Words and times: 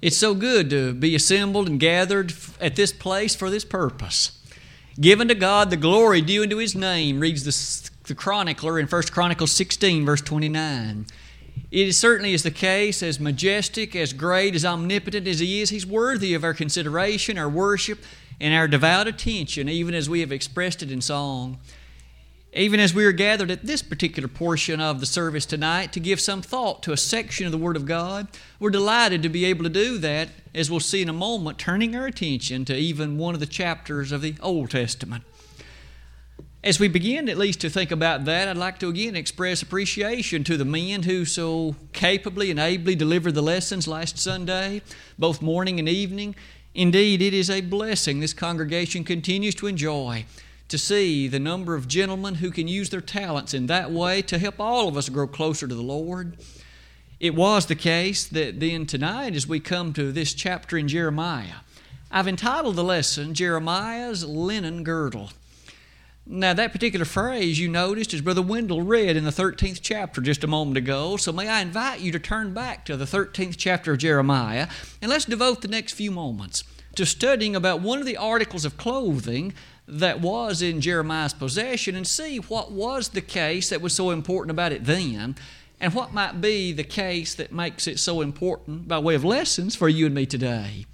It's 0.00 0.16
so 0.16 0.32
good 0.32 0.70
to 0.70 0.94
be 0.94 1.16
assembled 1.16 1.68
and 1.68 1.80
gathered 1.80 2.32
at 2.60 2.76
this 2.76 2.92
place 2.92 3.34
for 3.34 3.50
this 3.50 3.64
purpose. 3.64 4.38
Given 5.00 5.26
to 5.26 5.34
God 5.34 5.70
the 5.70 5.76
glory 5.76 6.20
due 6.20 6.44
unto 6.44 6.58
His 6.58 6.76
name, 6.76 7.18
reads 7.18 7.44
the, 7.44 7.90
the 8.06 8.14
chronicler 8.14 8.78
in 8.78 8.86
1 8.86 9.02
Chronicles 9.10 9.50
16, 9.52 10.06
verse 10.06 10.20
29. 10.20 11.06
It 11.72 11.92
certainly 11.94 12.32
is 12.32 12.44
the 12.44 12.52
case, 12.52 13.02
as 13.02 13.18
majestic, 13.18 13.96
as 13.96 14.12
great, 14.12 14.54
as 14.54 14.64
omnipotent 14.64 15.26
as 15.26 15.40
He 15.40 15.60
is, 15.60 15.70
He's 15.70 15.84
worthy 15.84 16.32
of 16.32 16.44
our 16.44 16.54
consideration, 16.54 17.36
our 17.36 17.48
worship, 17.48 17.98
and 18.40 18.54
our 18.54 18.68
devout 18.68 19.08
attention, 19.08 19.68
even 19.68 19.94
as 19.94 20.08
we 20.08 20.20
have 20.20 20.30
expressed 20.30 20.80
it 20.80 20.92
in 20.92 21.00
song. 21.00 21.58
Even 22.58 22.80
as 22.80 22.92
we 22.92 23.04
are 23.04 23.12
gathered 23.12 23.52
at 23.52 23.66
this 23.66 23.82
particular 23.82 24.26
portion 24.26 24.80
of 24.80 24.98
the 24.98 25.06
service 25.06 25.46
tonight 25.46 25.92
to 25.92 26.00
give 26.00 26.18
some 26.18 26.42
thought 26.42 26.82
to 26.82 26.90
a 26.90 26.96
section 26.96 27.46
of 27.46 27.52
the 27.52 27.58
Word 27.58 27.76
of 27.76 27.86
God, 27.86 28.26
we're 28.58 28.70
delighted 28.70 29.22
to 29.22 29.28
be 29.28 29.44
able 29.44 29.62
to 29.62 29.70
do 29.70 29.96
that, 29.98 30.30
as 30.52 30.68
we'll 30.68 30.80
see 30.80 31.00
in 31.00 31.08
a 31.08 31.12
moment, 31.12 31.56
turning 31.56 31.94
our 31.94 32.06
attention 32.06 32.64
to 32.64 32.74
even 32.74 33.16
one 33.16 33.32
of 33.34 33.38
the 33.38 33.46
chapters 33.46 34.10
of 34.10 34.22
the 34.22 34.34
Old 34.42 34.72
Testament. 34.72 35.22
As 36.64 36.80
we 36.80 36.88
begin 36.88 37.28
at 37.28 37.38
least 37.38 37.60
to 37.60 37.70
think 37.70 37.92
about 37.92 38.24
that, 38.24 38.48
I'd 38.48 38.56
like 38.56 38.80
to 38.80 38.88
again 38.88 39.14
express 39.14 39.62
appreciation 39.62 40.42
to 40.42 40.56
the 40.56 40.64
men 40.64 41.04
who 41.04 41.24
so 41.24 41.76
capably 41.92 42.50
and 42.50 42.58
ably 42.58 42.96
delivered 42.96 43.36
the 43.36 43.40
lessons 43.40 43.86
last 43.86 44.18
Sunday, 44.18 44.82
both 45.16 45.40
morning 45.40 45.78
and 45.78 45.88
evening. 45.88 46.34
Indeed, 46.74 47.22
it 47.22 47.34
is 47.34 47.50
a 47.50 47.60
blessing 47.60 48.18
this 48.18 48.34
congregation 48.34 49.04
continues 49.04 49.54
to 49.54 49.68
enjoy 49.68 50.24
to 50.68 50.78
see 50.78 51.28
the 51.28 51.38
number 51.38 51.74
of 51.74 51.88
gentlemen 51.88 52.36
who 52.36 52.50
can 52.50 52.68
use 52.68 52.90
their 52.90 53.00
talents 53.00 53.54
in 53.54 53.66
that 53.66 53.90
way 53.90 54.22
to 54.22 54.38
help 54.38 54.60
all 54.60 54.88
of 54.88 54.96
us 54.96 55.08
grow 55.08 55.26
closer 55.26 55.66
to 55.66 55.74
the 55.74 55.82
Lord. 55.82 56.36
It 57.20 57.34
was 57.34 57.66
the 57.66 57.74
case 57.74 58.26
that 58.26 58.60
then 58.60 58.86
tonight, 58.86 59.34
as 59.34 59.46
we 59.46 59.60
come 59.60 59.92
to 59.94 60.12
this 60.12 60.34
chapter 60.34 60.76
in 60.76 60.86
Jeremiah, 60.86 61.60
I've 62.10 62.28
entitled 62.28 62.76
the 62.76 62.84
lesson 62.84 63.34
Jeremiah's 63.34 64.24
Linen 64.24 64.84
Girdle. 64.84 65.30
Now, 66.30 66.52
that 66.52 66.72
particular 66.72 67.06
phrase 67.06 67.58
you 67.58 67.68
noticed 67.68 68.12
as 68.12 68.20
Brother 68.20 68.42
Wendell 68.42 68.82
read 68.82 69.16
in 69.16 69.24
the 69.24 69.30
13th 69.30 69.80
chapter 69.80 70.20
just 70.20 70.44
a 70.44 70.46
moment 70.46 70.76
ago. 70.76 71.16
So, 71.16 71.32
may 71.32 71.48
I 71.48 71.62
invite 71.62 72.00
you 72.00 72.12
to 72.12 72.18
turn 72.18 72.52
back 72.52 72.84
to 72.84 72.98
the 72.98 73.06
13th 73.06 73.56
chapter 73.56 73.92
of 73.92 73.98
Jeremiah 73.98 74.68
and 75.00 75.10
let's 75.10 75.24
devote 75.24 75.62
the 75.62 75.68
next 75.68 75.94
few 75.94 76.10
moments 76.10 76.64
to 76.96 77.06
studying 77.06 77.56
about 77.56 77.80
one 77.80 77.98
of 77.98 78.06
the 78.06 78.18
articles 78.18 78.66
of 78.66 78.76
clothing 78.76 79.54
that 79.88 80.20
was 80.20 80.60
in 80.60 80.82
Jeremiah's 80.82 81.32
possession 81.32 81.94
and 81.94 82.06
see 82.06 82.36
what 82.38 82.70
was 82.70 83.08
the 83.08 83.22
case 83.22 83.70
that 83.70 83.80
was 83.80 83.94
so 83.94 84.10
important 84.10 84.50
about 84.50 84.72
it 84.72 84.84
then 84.84 85.34
and 85.80 85.94
what 85.94 86.12
might 86.12 86.40
be 86.40 86.72
the 86.72 86.84
case 86.84 87.34
that 87.34 87.52
makes 87.52 87.86
it 87.86 87.98
so 87.98 88.20
important 88.20 88.86
by 88.86 88.98
way 88.98 89.14
of 89.14 89.24
lessons 89.24 89.74
for 89.74 89.88
you 89.88 90.06
and 90.06 90.14
me 90.14 90.26
today. 90.26 90.84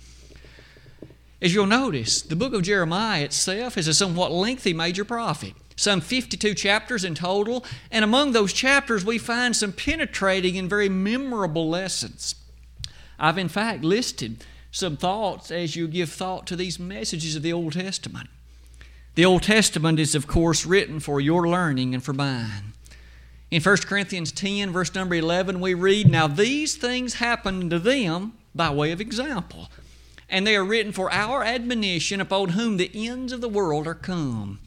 As 1.42 1.52
you'll 1.52 1.66
notice, 1.66 2.22
the 2.22 2.36
book 2.36 2.54
of 2.54 2.62
Jeremiah 2.62 3.24
itself 3.24 3.76
is 3.76 3.88
a 3.88 3.94
somewhat 3.94 4.30
lengthy 4.30 4.72
major 4.72 5.04
prophet, 5.04 5.54
some 5.76 6.00
52 6.00 6.54
chapters 6.54 7.04
in 7.04 7.14
total, 7.14 7.64
and 7.90 8.04
among 8.04 8.32
those 8.32 8.52
chapters 8.52 9.04
we 9.04 9.18
find 9.18 9.56
some 9.56 9.72
penetrating 9.72 10.56
and 10.56 10.70
very 10.70 10.88
memorable 10.88 11.68
lessons. 11.68 12.36
I've 13.18 13.38
in 13.38 13.48
fact 13.48 13.82
listed 13.82 14.44
some 14.70 14.96
thoughts 14.96 15.50
as 15.50 15.76
you 15.76 15.88
give 15.88 16.10
thought 16.10 16.46
to 16.46 16.56
these 16.56 16.78
messages 16.78 17.36
of 17.36 17.42
the 17.42 17.52
Old 17.52 17.72
Testament. 17.72 18.28
The 19.14 19.24
Old 19.24 19.42
Testament 19.42 20.00
is, 20.00 20.14
of 20.14 20.26
course, 20.26 20.66
written 20.66 21.00
for 21.00 21.20
your 21.20 21.48
learning 21.48 21.94
and 21.94 22.02
for 22.02 22.12
mine. 22.12 22.72
In 23.50 23.62
1 23.62 23.76
Corinthians 23.78 24.32
10, 24.32 24.72
verse 24.72 24.94
number 24.94 25.14
11, 25.14 25.60
we 25.60 25.74
read, 25.74 26.10
Now 26.10 26.26
these 26.26 26.76
things 26.76 27.14
happened 27.14 27.70
to 27.70 27.78
them 27.78 28.32
by 28.54 28.70
way 28.70 28.90
of 28.90 29.00
example 29.00 29.68
and 30.28 30.46
they 30.46 30.56
are 30.56 30.64
written 30.64 30.92
for 30.92 31.12
our 31.12 31.44
admonition 31.44 32.20
upon 32.20 32.50
whom 32.50 32.76
the 32.76 32.90
ends 32.92 33.32
of 33.32 33.40
the 33.40 33.48
world 33.48 33.86
are 33.86 33.94
come. 33.94 34.58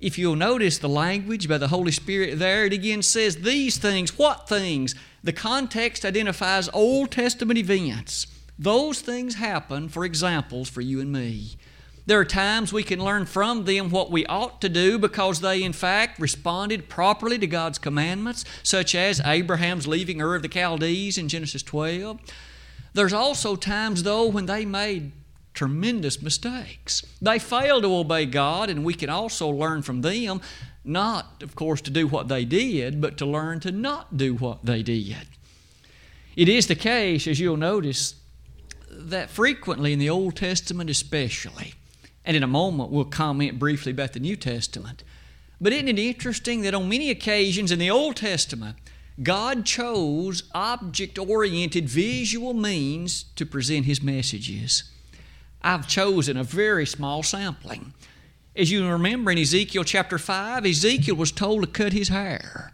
If 0.00 0.18
you'll 0.18 0.36
notice 0.36 0.76
the 0.76 0.88
language 0.88 1.48
by 1.48 1.58
the 1.58 1.68
Holy 1.68 1.92
Spirit 1.92 2.38
there, 2.38 2.66
it 2.66 2.72
again 2.72 3.02
says 3.02 3.36
these 3.36 3.78
things. 3.78 4.18
What 4.18 4.48
things? 4.48 4.94
The 5.22 5.32
context 5.32 6.04
identifies 6.04 6.68
Old 6.74 7.10
Testament 7.10 7.58
events. 7.58 8.26
Those 8.58 9.00
things 9.00 9.36
happen 9.36 9.88
for 9.88 10.04
examples 10.04 10.68
for 10.68 10.80
you 10.82 11.00
and 11.00 11.10
me. 11.10 11.56
There 12.06 12.20
are 12.20 12.24
times 12.24 12.72
we 12.72 12.82
can 12.82 13.02
learn 13.02 13.24
from 13.24 13.64
them 13.64 13.88
what 13.88 14.10
we 14.10 14.26
ought 14.26 14.60
to 14.60 14.68
do 14.68 14.98
because 14.98 15.40
they, 15.40 15.62
in 15.62 15.72
fact, 15.72 16.20
responded 16.20 16.88
properly 16.88 17.38
to 17.38 17.46
God's 17.46 17.78
commandments, 17.78 18.44
such 18.62 18.94
as 18.94 19.22
Abraham's 19.24 19.86
leaving 19.86 20.20
Ur 20.20 20.34
of 20.34 20.42
the 20.42 20.48
Chaldees 20.48 21.16
in 21.16 21.28
Genesis 21.28 21.62
12. 21.62 22.20
There's 22.92 23.14
also 23.14 23.56
times, 23.56 24.02
though, 24.02 24.26
when 24.26 24.44
they 24.44 24.66
made 24.66 25.12
tremendous 25.54 26.20
mistakes. 26.20 27.06
They 27.22 27.38
failed 27.38 27.84
to 27.84 27.94
obey 27.94 28.26
God, 28.26 28.68
and 28.68 28.84
we 28.84 28.92
can 28.92 29.08
also 29.08 29.48
learn 29.48 29.80
from 29.80 30.02
them, 30.02 30.42
not, 30.84 31.42
of 31.42 31.56
course, 31.56 31.80
to 31.82 31.90
do 31.90 32.06
what 32.06 32.28
they 32.28 32.44
did, 32.44 33.00
but 33.00 33.16
to 33.18 33.24
learn 33.24 33.60
to 33.60 33.72
not 33.72 34.18
do 34.18 34.34
what 34.34 34.64
they 34.64 34.82
did. 34.82 35.26
It 36.36 36.48
is 36.50 36.66
the 36.66 36.74
case, 36.74 37.26
as 37.26 37.40
you'll 37.40 37.56
notice, 37.56 38.16
that 38.90 39.30
frequently 39.30 39.92
in 39.92 39.98
the 39.98 40.10
Old 40.10 40.36
Testament, 40.36 40.90
especially, 40.90 41.74
and 42.24 42.36
in 42.36 42.42
a 42.42 42.48
moment 42.48 42.90
we'll 42.90 43.04
comment 43.04 43.58
briefly 43.58 43.92
about 43.92 44.12
the 44.12 44.20
New 44.20 44.36
Testament. 44.36 45.02
But 45.60 45.72
isn't 45.72 45.88
it 45.88 45.98
interesting 45.98 46.62
that 46.62 46.74
on 46.74 46.88
many 46.88 47.10
occasions 47.10 47.70
in 47.70 47.78
the 47.78 47.90
Old 47.90 48.16
Testament, 48.16 48.76
God 49.22 49.64
chose 49.64 50.42
object 50.54 51.18
oriented 51.18 51.88
visual 51.88 52.52
means 52.52 53.24
to 53.36 53.46
present 53.46 53.86
His 53.86 54.02
messages. 54.02 54.84
I've 55.62 55.88
chosen 55.88 56.36
a 56.36 56.44
very 56.44 56.86
small 56.86 57.22
sampling. 57.22 57.94
As 58.56 58.70
you 58.70 58.86
remember 58.86 59.30
in 59.30 59.38
Ezekiel 59.38 59.82
chapter 59.82 60.18
5, 60.18 60.66
Ezekiel 60.66 61.16
was 61.16 61.32
told 61.32 61.62
to 61.62 61.66
cut 61.66 61.92
his 61.92 62.08
hair. 62.08 62.70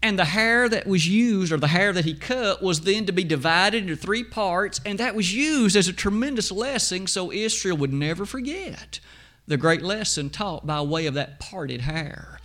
And 0.00 0.18
the 0.18 0.26
hair 0.26 0.68
that 0.68 0.86
was 0.86 1.08
used, 1.08 1.52
or 1.52 1.56
the 1.56 1.68
hair 1.68 1.92
that 1.92 2.04
he 2.04 2.14
cut, 2.14 2.62
was 2.62 2.82
then 2.82 3.06
to 3.06 3.12
be 3.12 3.24
divided 3.24 3.82
into 3.82 3.96
three 3.96 4.22
parts, 4.22 4.80
and 4.86 4.98
that 4.98 5.16
was 5.16 5.34
used 5.34 5.76
as 5.76 5.88
a 5.88 5.92
tremendous 5.92 6.52
lesson 6.52 7.08
so 7.08 7.32
Israel 7.32 7.76
would 7.78 7.92
never 7.92 8.24
forget 8.24 9.00
the 9.48 9.56
great 9.56 9.82
lesson 9.82 10.30
taught 10.30 10.66
by 10.66 10.80
way 10.80 11.06
of 11.06 11.14
that 11.14 11.40
parted 11.40 11.80
hair. 11.80 12.38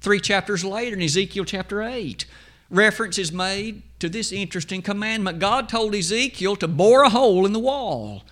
Three 0.00 0.20
chapters 0.20 0.64
later, 0.64 0.96
in 0.96 1.02
Ezekiel 1.02 1.44
chapter 1.44 1.82
8, 1.82 2.24
reference 2.70 3.18
is 3.18 3.32
made 3.32 3.82
to 3.98 4.08
this 4.08 4.32
interesting 4.32 4.80
commandment. 4.80 5.40
God 5.40 5.68
told 5.68 5.94
Ezekiel 5.94 6.56
to 6.56 6.68
bore 6.68 7.02
a 7.02 7.10
hole 7.10 7.44
in 7.44 7.52
the 7.52 7.58
wall. 7.58 8.22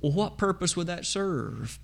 Well, 0.00 0.12
what 0.12 0.36
purpose 0.36 0.76
would 0.76 0.88
that 0.88 1.06
serve? 1.06 1.78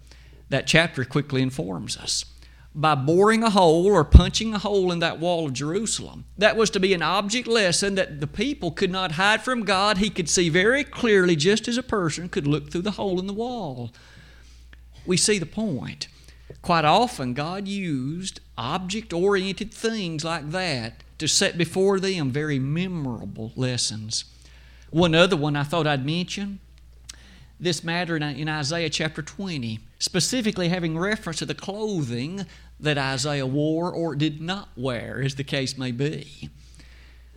That 0.49 0.67
chapter 0.67 1.05
quickly 1.05 1.41
informs 1.41 1.97
us. 1.97 2.25
By 2.75 2.95
boring 2.95 3.43
a 3.43 3.51
hole 3.51 3.87
or 3.87 4.05
punching 4.05 4.55
a 4.55 4.59
hole 4.59 4.93
in 4.93 5.01
that 5.01 5.19
wall 5.19 5.47
of 5.47 5.53
Jerusalem, 5.53 6.27
that 6.37 6.57
was 6.57 6.71
to 6.71 6.81
be 6.81 6.95
an 6.95 7.03
object 7.03 7.49
lesson 7.49 7.97
that 7.97 8.21
the 8.21 8.27
people 8.27 8.71
could 8.71 8.91
not 8.91 9.13
hide 9.13 9.43
from 9.43 9.65
God. 9.65 9.99
He 9.99 10.11
could 10.11 10.29
see 10.29 10.49
very 10.49 10.85
clearly, 10.85 11.35
just 11.35 11.67
as 11.67 11.77
a 11.77 11.83
person 11.83 12.29
could 12.29 12.47
look 12.47 12.71
through 12.71 12.83
the 12.83 12.93
hole 12.93 13.19
in 13.19 13.27
the 13.27 13.33
wall. 13.33 13.93
We 15.07 15.17
see 15.17 15.39
the 15.39 15.47
point. 15.47 16.09
Quite 16.63 16.85
often, 16.85 17.35
God 17.35 17.67
used 17.67 18.41
object 18.57 19.13
oriented 19.13 19.73
things 19.73 20.25
like 20.25 20.51
that 20.51 21.03
to 21.19 21.27
set 21.27 21.59
before 21.59 21.99
them 21.99 22.31
very 22.31 22.59
memorable 22.59 23.53
lessons. 23.57 24.25
One 24.91 25.15
other 25.15 25.37
one 25.37 25.57
I 25.57 25.65
thought 25.65 25.87
I'd 25.87 26.07
mention 26.07 26.61
this 27.61 27.83
matter 27.83 28.17
in 28.17 28.49
Isaiah 28.49 28.89
chapter 28.89 29.21
20, 29.21 29.81
specifically 29.99 30.69
having 30.69 30.99
reference 30.99 31.39
to 31.39 31.47
the 31.47 31.55
clothing 31.55 32.47
that 32.79 32.99
Isaiah 32.99 33.47
wore 33.47 33.93
or 33.93 34.15
did 34.15 34.41
not 34.41 34.69
wear, 34.77 35.21
as 35.23 35.35
the 35.35 35.45
case 35.45 35.77
may 35.77 35.91
be. 35.91 36.51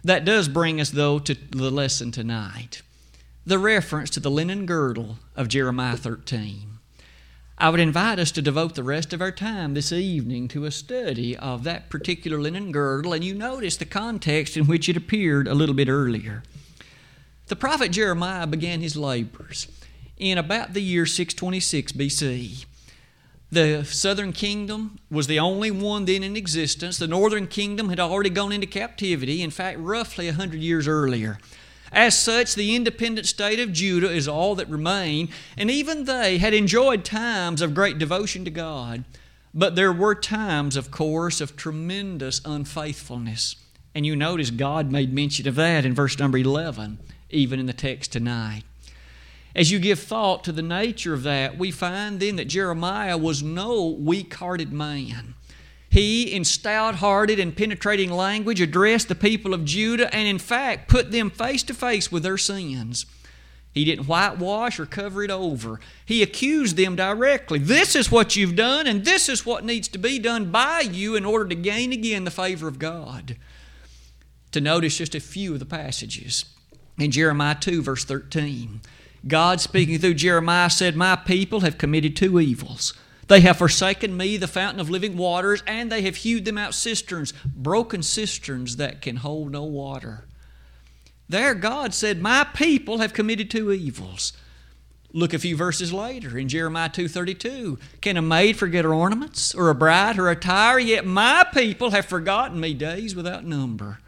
That 0.03 0.25
does 0.25 0.47
bring 0.47 0.79
us, 0.79 0.91
though, 0.91 1.19
to 1.19 1.33
the 1.33 1.71
lesson 1.71 2.11
tonight 2.11 2.81
the 3.43 3.57
reference 3.57 4.11
to 4.11 4.19
the 4.19 4.29
linen 4.29 4.67
girdle 4.67 5.17
of 5.35 5.47
Jeremiah 5.47 5.97
13. 5.97 6.77
I 7.57 7.69
would 7.69 7.79
invite 7.79 8.19
us 8.19 8.31
to 8.33 8.41
devote 8.41 8.75
the 8.75 8.83
rest 8.83 9.13
of 9.13 9.21
our 9.21 9.31
time 9.31 9.73
this 9.73 9.91
evening 9.91 10.47
to 10.49 10.65
a 10.65 10.71
study 10.71 11.35
of 11.35 11.63
that 11.63 11.89
particular 11.89 12.39
linen 12.39 12.71
girdle, 12.71 13.13
and 13.13 13.23
you 13.23 13.33
notice 13.33 13.77
the 13.77 13.85
context 13.85 14.57
in 14.57 14.67
which 14.67 14.87
it 14.87 14.97
appeared 14.97 15.47
a 15.47 15.55
little 15.55 15.75
bit 15.75 15.89
earlier. 15.89 16.43
The 17.47 17.55
prophet 17.55 17.91
Jeremiah 17.91 18.47
began 18.47 18.81
his 18.81 18.95
labors 18.95 19.67
in 20.21 20.37
about 20.37 20.73
the 20.73 20.81
year 20.81 21.05
626 21.05 21.91
BC. 21.93 22.65
The 23.51 23.83
southern 23.83 24.31
kingdom 24.31 24.99
was 25.09 25.27
the 25.27 25.39
only 25.39 25.71
one 25.71 26.05
then 26.05 26.23
in 26.23 26.37
existence. 26.37 26.97
The 26.97 27.07
northern 27.07 27.47
kingdom 27.47 27.89
had 27.89 27.99
already 27.99 28.29
gone 28.29 28.53
into 28.53 28.67
captivity, 28.67 29.41
in 29.41 29.49
fact, 29.49 29.79
roughly 29.79 30.27
100 30.27 30.61
years 30.61 30.87
earlier. 30.87 31.37
As 31.91 32.17
such, 32.17 32.55
the 32.55 32.73
independent 32.75 33.27
state 33.27 33.59
of 33.59 33.73
Judah 33.73 34.09
is 34.09 34.27
all 34.27 34.55
that 34.55 34.69
remained, 34.69 35.29
and 35.57 35.69
even 35.69 36.05
they 36.05 36.37
had 36.37 36.53
enjoyed 36.53 37.03
times 37.03 37.61
of 37.61 37.73
great 37.73 37.97
devotion 37.97 38.45
to 38.45 38.51
God. 38.51 39.03
But 39.53 39.75
there 39.75 39.91
were 39.91 40.15
times, 40.15 40.77
of 40.77 40.91
course, 40.91 41.41
of 41.41 41.57
tremendous 41.57 42.39
unfaithfulness. 42.45 43.57
And 43.93 44.05
you 44.05 44.15
notice 44.15 44.51
God 44.51 44.89
made 44.89 45.13
mention 45.13 45.45
of 45.49 45.55
that 45.55 45.83
in 45.83 45.93
verse 45.93 46.17
number 46.17 46.37
11. 46.37 46.99
even 47.29 47.59
in 47.59 47.65
the 47.65 47.73
text 47.73 48.11
tonight. 48.11 48.63
As 49.55 49.71
you 49.71 49.79
give 49.79 49.99
thought 49.99 50.43
to 50.45 50.51
the 50.51 50.61
nature 50.61 51.13
of 51.13 51.23
that, 51.23 51.57
we 51.57 51.71
find 51.71 52.19
then 52.19 52.37
that 52.37 52.45
Jeremiah 52.45 53.17
was 53.17 53.43
no 53.43 53.87
weak 53.87 54.33
hearted 54.35 54.71
man. 54.71 55.35
He, 55.89 56.33
in 56.33 56.45
stout 56.45 56.95
hearted 56.95 57.37
and 57.37 57.55
penetrating 57.55 58.11
language, 58.11 58.61
addressed 58.61 59.09
the 59.09 59.15
people 59.15 59.53
of 59.53 59.65
Judah 59.65 60.13
and, 60.15 60.25
in 60.25 60.39
fact, 60.39 60.87
put 60.87 61.11
them 61.11 61.29
face 61.29 61.63
to 61.63 61.73
face 61.73 62.09
with 62.09 62.23
their 62.23 62.37
sins. 62.37 63.05
He 63.73 63.83
didn't 63.83 64.07
whitewash 64.07 64.79
or 64.79 64.85
cover 64.85 65.23
it 65.23 65.31
over. 65.31 65.81
He 66.05 66.23
accused 66.23 66.77
them 66.77 66.95
directly. 66.95 67.59
This 67.59 67.95
is 67.95 68.11
what 68.11 68.37
you've 68.37 68.55
done, 68.55 68.87
and 68.87 69.03
this 69.03 69.27
is 69.27 69.45
what 69.45 69.65
needs 69.65 69.89
to 69.89 69.97
be 69.97 70.17
done 70.17 70.51
by 70.51 70.81
you 70.81 71.15
in 71.15 71.25
order 71.25 71.49
to 71.49 71.55
gain 71.55 71.91
again 71.91 72.23
the 72.23 72.31
favor 72.31 72.69
of 72.69 72.79
God. 72.79 73.35
To 74.53 74.61
notice 74.61 74.97
just 74.97 75.15
a 75.15 75.21
few 75.21 75.53
of 75.53 75.59
the 75.59 75.65
passages. 75.65 76.45
In 76.97 77.11
Jeremiah 77.11 77.55
2, 77.55 77.81
verse 77.81 78.03
13, 78.03 78.81
God 79.27 79.61
speaking 79.61 79.99
through 79.99 80.15
Jeremiah 80.15 80.69
said, 80.69 80.95
My 80.95 81.15
people 81.15 81.61
have 81.61 81.77
committed 81.77 82.15
two 82.15 82.39
evils. 82.39 82.93
They 83.27 83.41
have 83.41 83.57
forsaken 83.57 84.17
me, 84.17 84.37
the 84.37 84.47
fountain 84.47 84.79
of 84.79 84.89
living 84.89 85.15
waters, 85.15 85.63
and 85.65 85.91
they 85.91 86.01
have 86.01 86.17
hewed 86.17 86.45
them 86.45 86.57
out 86.57 86.73
cisterns, 86.73 87.33
broken 87.45 88.03
cisterns 88.03 88.75
that 88.77 89.01
can 89.01 89.17
hold 89.17 89.51
no 89.51 89.63
water. 89.63 90.25
There, 91.29 91.53
God 91.53 91.93
said, 91.93 92.21
My 92.21 92.43
people 92.43 92.97
have 92.97 93.13
committed 93.13 93.49
two 93.49 93.71
evils. 93.71 94.33
Look 95.13 95.33
a 95.33 95.39
few 95.39 95.55
verses 95.55 95.91
later 95.91 96.37
in 96.37 96.47
Jeremiah 96.49 96.89
2:32. 96.89 97.77
Can 98.01 98.17
a 98.17 98.21
maid 98.21 98.57
forget 98.57 98.85
her 98.85 98.93
ornaments, 98.93 99.53
or 99.53 99.69
a 99.69 99.75
bride 99.75 100.15
her 100.15 100.29
attire? 100.29 100.79
Yet 100.79 101.05
my 101.05 101.45
people 101.53 101.91
have 101.91 102.05
forgotten 102.05 102.59
me 102.59 102.73
days 102.73 103.15
without 103.15 103.45
number. 103.45 103.99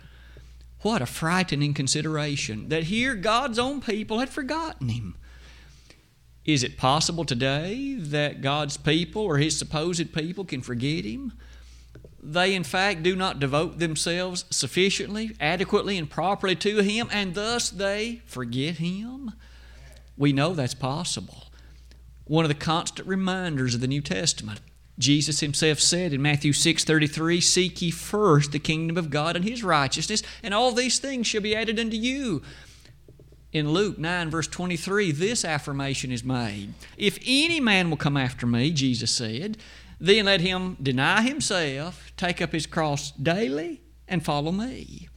What 0.84 1.02
a 1.02 1.06
frightening 1.06 1.74
consideration 1.74 2.70
that 2.70 2.84
here 2.84 3.16
God's 3.16 3.58
own 3.58 3.82
people 3.82 4.20
had 4.20 4.30
forgotten 4.30 4.90
him. 4.90 5.16
Is 6.46 6.62
it 6.62 6.78
possible 6.78 7.24
today 7.24 7.96
that 7.98 8.42
God's 8.42 8.76
people 8.76 9.22
or 9.22 9.38
His 9.38 9.58
supposed 9.58 10.14
people 10.14 10.44
can 10.44 10.62
forget 10.62 11.06
Him? 11.06 11.32
They, 12.22 12.54
in 12.54 12.66
fact, 12.66 13.02
do 13.02 13.16
not 13.16 13.40
devote 13.40 13.80
themselves 13.80 14.44
sufficiently, 14.50 15.36
adequately, 15.40 15.98
and 15.98 16.10
properly 16.10 16.56
to 16.58 16.80
Him, 16.80 17.08
and 17.12 17.34
thus 17.34 17.70
they 17.70 18.22
forget 18.26 18.76
Him? 18.76 19.32
We 20.18 20.34
know 20.34 20.54
that's 20.54 20.74
possible. 20.74 21.46
One 22.26 22.44
of 22.44 22.50
the 22.50 22.56
constant 22.56 23.08
reminders 23.08 23.74
of 23.74 23.82
the 23.82 23.88
New 23.88 24.02
Testament. 24.02 24.60
Jesus 25.00 25.40
himself 25.40 25.80
said 25.80 26.14
in 26.14 26.22
Matthew 26.22 26.54
6:33, 26.54 27.42
"Seek 27.42 27.82
ye 27.82 27.92
first 27.92 28.52
the 28.52 28.60
kingdom 28.60 28.98
of 28.98 29.10
God 29.10 29.36
and 29.36 29.44
his 29.44 29.64
righteousness, 29.64 30.22
and 30.44 30.54
all 30.54 30.72
these 30.72 31.00
things 31.00 31.28
shall 31.28 31.42
be 31.42 31.56
added 31.56 31.80
unto 31.80 31.98
you." 31.98 32.42
in 33.52 33.70
Luke 33.70 34.00
9, 34.00 34.32
verse 34.32 34.48
23, 34.48 35.12
this 35.12 35.46
affirmation 35.46 36.12
is 36.12 36.24
made 36.24 36.74
If 36.98 37.20
any 37.24 37.60
man 37.60 37.92
will 37.92 37.98
come 37.98 38.18
after 38.18 38.48
me, 38.48 38.72
Jesus 38.72 39.12
said, 39.12 39.58
then 40.00 40.26
let 40.26 40.42
him 40.42 40.76
deny 40.82 41.22
himself, 41.22 42.12
take 42.18 42.42
up 42.42 42.52
his 42.52 42.66
cross 42.66 43.12
daily, 43.12 43.80
and 44.08 44.26
follow 44.26 44.52
me. 44.52 45.08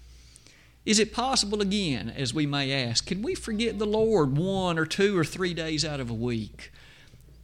Is 0.85 1.01
it 1.01 1.13
possible 1.13 1.61
again, 1.61 2.13
as 2.17 2.33
we 2.33 2.47
may 2.47 2.73
ask, 2.73 3.07
can 3.07 3.21
we 3.21 3.35
forget 3.35 3.79
the 3.81 3.87
Lord 3.87 4.37
one 4.37 4.79
or 4.79 4.87
two 4.87 5.19
or 5.19 5.25
three 5.25 5.55
days 5.55 5.85
out 5.85 5.99
of 5.99 6.11
a 6.11 6.15
week? 6.15 6.71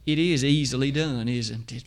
It 0.05 0.17
is 0.17 0.45
easily 0.45 0.91
done, 0.91 1.27
isn't 1.27 1.73
it? 1.73 1.83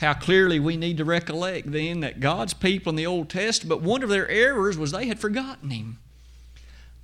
How 0.00 0.14
clearly 0.14 0.58
we 0.58 0.78
need 0.78 0.96
to 0.96 1.04
recollect 1.04 1.70
then 1.70 2.00
that 2.00 2.20
God's 2.20 2.54
people 2.54 2.88
in 2.88 2.96
the 2.96 3.04
Old 3.06 3.28
Testament, 3.28 3.82
one 3.82 4.02
of 4.02 4.08
their 4.08 4.26
errors 4.30 4.78
was 4.78 4.92
they 4.92 5.06
had 5.08 5.18
forgotten 5.18 5.68
Him. 5.68 5.98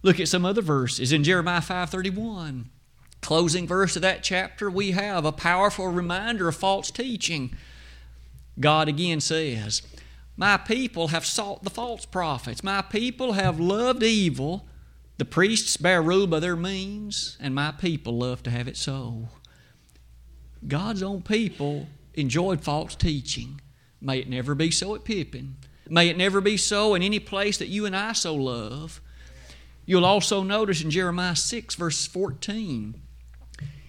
Look 0.03 0.19
at 0.19 0.29
some 0.29 0.47
other 0.47 0.63
verses 0.63 1.13
in 1.13 1.23
Jeremiah 1.23 1.61
5:31. 1.61 2.71
Closing 3.21 3.67
verse 3.67 3.97
of 3.97 4.03
that 4.03 4.23
chapter, 4.23 4.71
we 4.71 4.93
have 4.93 5.27
a 5.27 5.33
powerful 5.33 5.89
reminder 5.89 6.49
of 6.49 6.57
false 6.57 6.91
teaching. 6.91 7.55
God 8.59 8.89
again 8.89 9.21
says, 9.21 9.83
My 10.35 10.57
people 10.57 11.09
have 11.09 11.27
sought 11.27 11.65
the 11.65 11.71
false 11.71 12.07
prophets. 12.07 12.65
My 12.65 12.81
people 12.81 13.35
have 13.35 13.61
loved 13.61 14.03
evil. 14.03 14.67
The 15.19 15.27
priests 15.27 15.77
bear 15.77 16.01
rule 16.01 16.27
by 16.27 16.41
their 16.41 16.57
means, 16.57 17.37
and 17.41 17.55
my 17.55 17.73
people 17.73 18.17
love 18.17 18.43
to 18.45 18.51
have 18.51 18.69
it 18.69 18.77
so. 18.79 19.29
God's 20.67 21.03
own 21.03 21.21
people 21.21 21.89
enjoyed 22.17 22.63
false 22.63 22.95
teaching. 22.95 23.61
May 24.01 24.19
it 24.19 24.29
never 24.29 24.55
be 24.55 24.71
so 24.71 24.95
at 24.95 25.05
Pippin. 25.05 25.57
May 25.89 26.09
it 26.09 26.17
never 26.17 26.41
be 26.41 26.57
so 26.57 26.95
in 26.95 27.03
any 27.03 27.21
place 27.21 27.59
that 27.59 27.69
you 27.69 27.87
and 27.87 27.97
I 27.97 28.13
so 28.13 28.35
love. 28.35 29.01
You'll 29.85 30.05
also 30.05 30.43
notice 30.43 30.83
in 30.83 30.91
Jeremiah 30.91 31.37
6, 31.37 31.77
verse 31.77 32.07
14, 32.07 33.01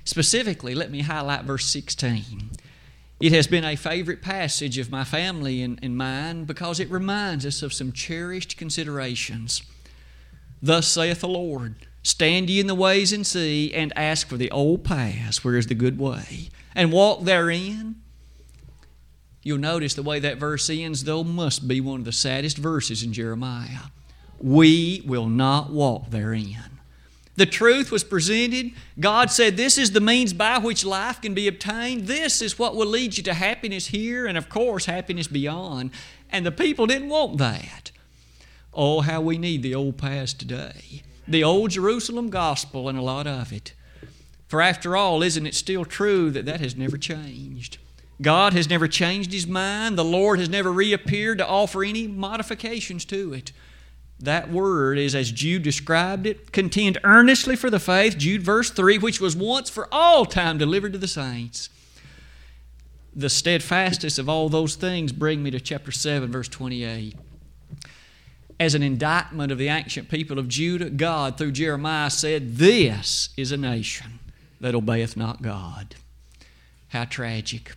specifically, 0.03 0.75
let 0.75 0.91
me 0.91 1.01
highlight 1.01 1.45
verse 1.45 1.65
16. 1.65 2.51
It 3.19 3.31
has 3.31 3.47
been 3.47 3.65
a 3.65 3.75
favorite 3.75 4.21
passage 4.21 4.77
of 4.77 4.91
my 4.91 5.03
family 5.03 5.63
and, 5.63 5.79
and 5.81 5.97
mine 5.97 6.43
because 6.43 6.79
it 6.79 6.91
reminds 6.91 7.47
us 7.47 7.63
of 7.63 7.73
some 7.73 7.91
cherished 7.91 8.57
considerations. 8.57 9.63
Thus 10.61 10.87
saith 10.87 11.21
the 11.21 11.27
Lord 11.27 11.75
Stand 12.03 12.49
ye 12.49 12.61
in 12.61 12.67
the 12.67 12.75
ways 12.75 13.11
and 13.11 13.27
see, 13.27 13.73
and 13.73 13.91
ask 13.97 14.29
for 14.29 14.37
the 14.37 14.49
old 14.49 14.85
paths, 14.85 15.43
where 15.43 15.57
is 15.57 15.67
the 15.67 15.75
good 15.75 15.99
way, 15.99 16.49
and 16.73 16.89
walk 16.89 17.23
therein. 17.23 18.01
You'll 19.47 19.59
notice 19.59 19.93
the 19.93 20.03
way 20.03 20.19
that 20.19 20.39
verse 20.39 20.69
ends, 20.69 21.05
though, 21.05 21.23
must 21.23 21.69
be 21.69 21.79
one 21.79 21.99
of 22.01 22.05
the 22.05 22.11
saddest 22.11 22.57
verses 22.57 23.01
in 23.01 23.13
Jeremiah 23.13 23.87
we 24.39 25.01
will 25.05 25.27
not 25.27 25.71
walk 25.71 26.09
therein. 26.09 26.79
The 27.37 27.45
truth 27.45 27.89
was 27.89 28.03
presented. 28.03 28.73
God 28.99 29.31
said, 29.31 29.55
This 29.55 29.77
is 29.77 29.91
the 29.91 30.01
means 30.01 30.33
by 30.33 30.57
which 30.57 30.83
life 30.83 31.21
can 31.21 31.33
be 31.33 31.47
obtained. 31.47 32.07
This 32.07 32.41
is 32.41 32.59
what 32.59 32.75
will 32.75 32.87
lead 32.87 33.15
you 33.15 33.23
to 33.23 33.33
happiness 33.33 33.87
here 33.87 34.27
and, 34.27 34.37
of 34.37 34.49
course, 34.49 34.85
happiness 34.85 35.27
beyond. 35.27 35.91
And 36.29 36.45
the 36.45 36.51
people 36.51 36.85
didn't 36.85 37.07
want 37.07 37.37
that. 37.37 37.91
Oh, 38.73 38.99
how 38.99 39.21
we 39.21 39.37
need 39.37 39.63
the 39.63 39.73
old 39.73 39.97
past 39.97 40.41
today. 40.41 41.03
The 41.25 41.45
old 41.45 41.71
Jerusalem 41.71 42.29
gospel 42.29 42.89
and 42.89 42.99
a 42.99 43.01
lot 43.01 43.27
of 43.27 43.53
it. 43.53 43.71
For 44.49 44.61
after 44.61 44.97
all, 44.97 45.23
isn't 45.23 45.47
it 45.47 45.55
still 45.55 45.85
true 45.85 46.31
that 46.31 46.45
that 46.45 46.59
has 46.59 46.75
never 46.75 46.97
changed? 46.97 47.77
God 48.21 48.53
has 48.53 48.69
never 48.69 48.87
changed 48.87 49.31
His 49.31 49.47
mind. 49.47 49.97
The 49.97 50.03
Lord 50.03 50.39
has 50.39 50.49
never 50.49 50.71
reappeared 50.71 51.37
to 51.37 51.47
offer 51.47 51.83
any 51.83 52.07
modifications 52.07 53.05
to 53.05 53.33
it. 53.33 53.51
That 54.19 54.49
word 54.49 54.97
is 54.97 55.13
as 55.13 55.31
Jude 55.31 55.61
described 55.61 56.25
it 56.25 56.51
contend 56.51 56.97
earnestly 57.03 57.55
for 57.55 57.69
the 57.69 57.79
faith, 57.79 58.17
Jude 58.17 58.41
verse 58.41 58.71
3, 58.71 58.97
which 58.97 59.21
was 59.21 59.35
once 59.35 59.69
for 59.69 59.87
all 59.91 60.25
time 60.25 60.57
delivered 60.57 60.93
to 60.93 60.99
the 60.99 61.07
saints. 61.07 61.69
The 63.15 63.29
steadfastness 63.29 64.17
of 64.17 64.27
all 64.27 64.49
those 64.49 64.75
things 64.75 65.11
bring 65.11 65.43
me 65.43 65.51
to 65.51 65.59
chapter 65.59 65.91
7, 65.91 66.31
verse 66.31 66.47
28. 66.47 67.15
As 68.59 68.73
an 68.73 68.81
indictment 68.81 69.51
of 69.51 69.59
the 69.59 69.67
ancient 69.67 70.09
people 70.09 70.39
of 70.39 70.47
Judah, 70.47 70.89
God, 70.89 71.37
through 71.37 71.51
Jeremiah, 71.51 72.09
said, 72.09 72.57
This 72.57 73.29
is 73.37 73.51
a 73.51 73.57
nation 73.57 74.19
that 74.59 74.73
obeyeth 74.73 75.15
not 75.15 75.43
God. 75.43 75.95
How 76.89 77.05
tragic. 77.05 77.73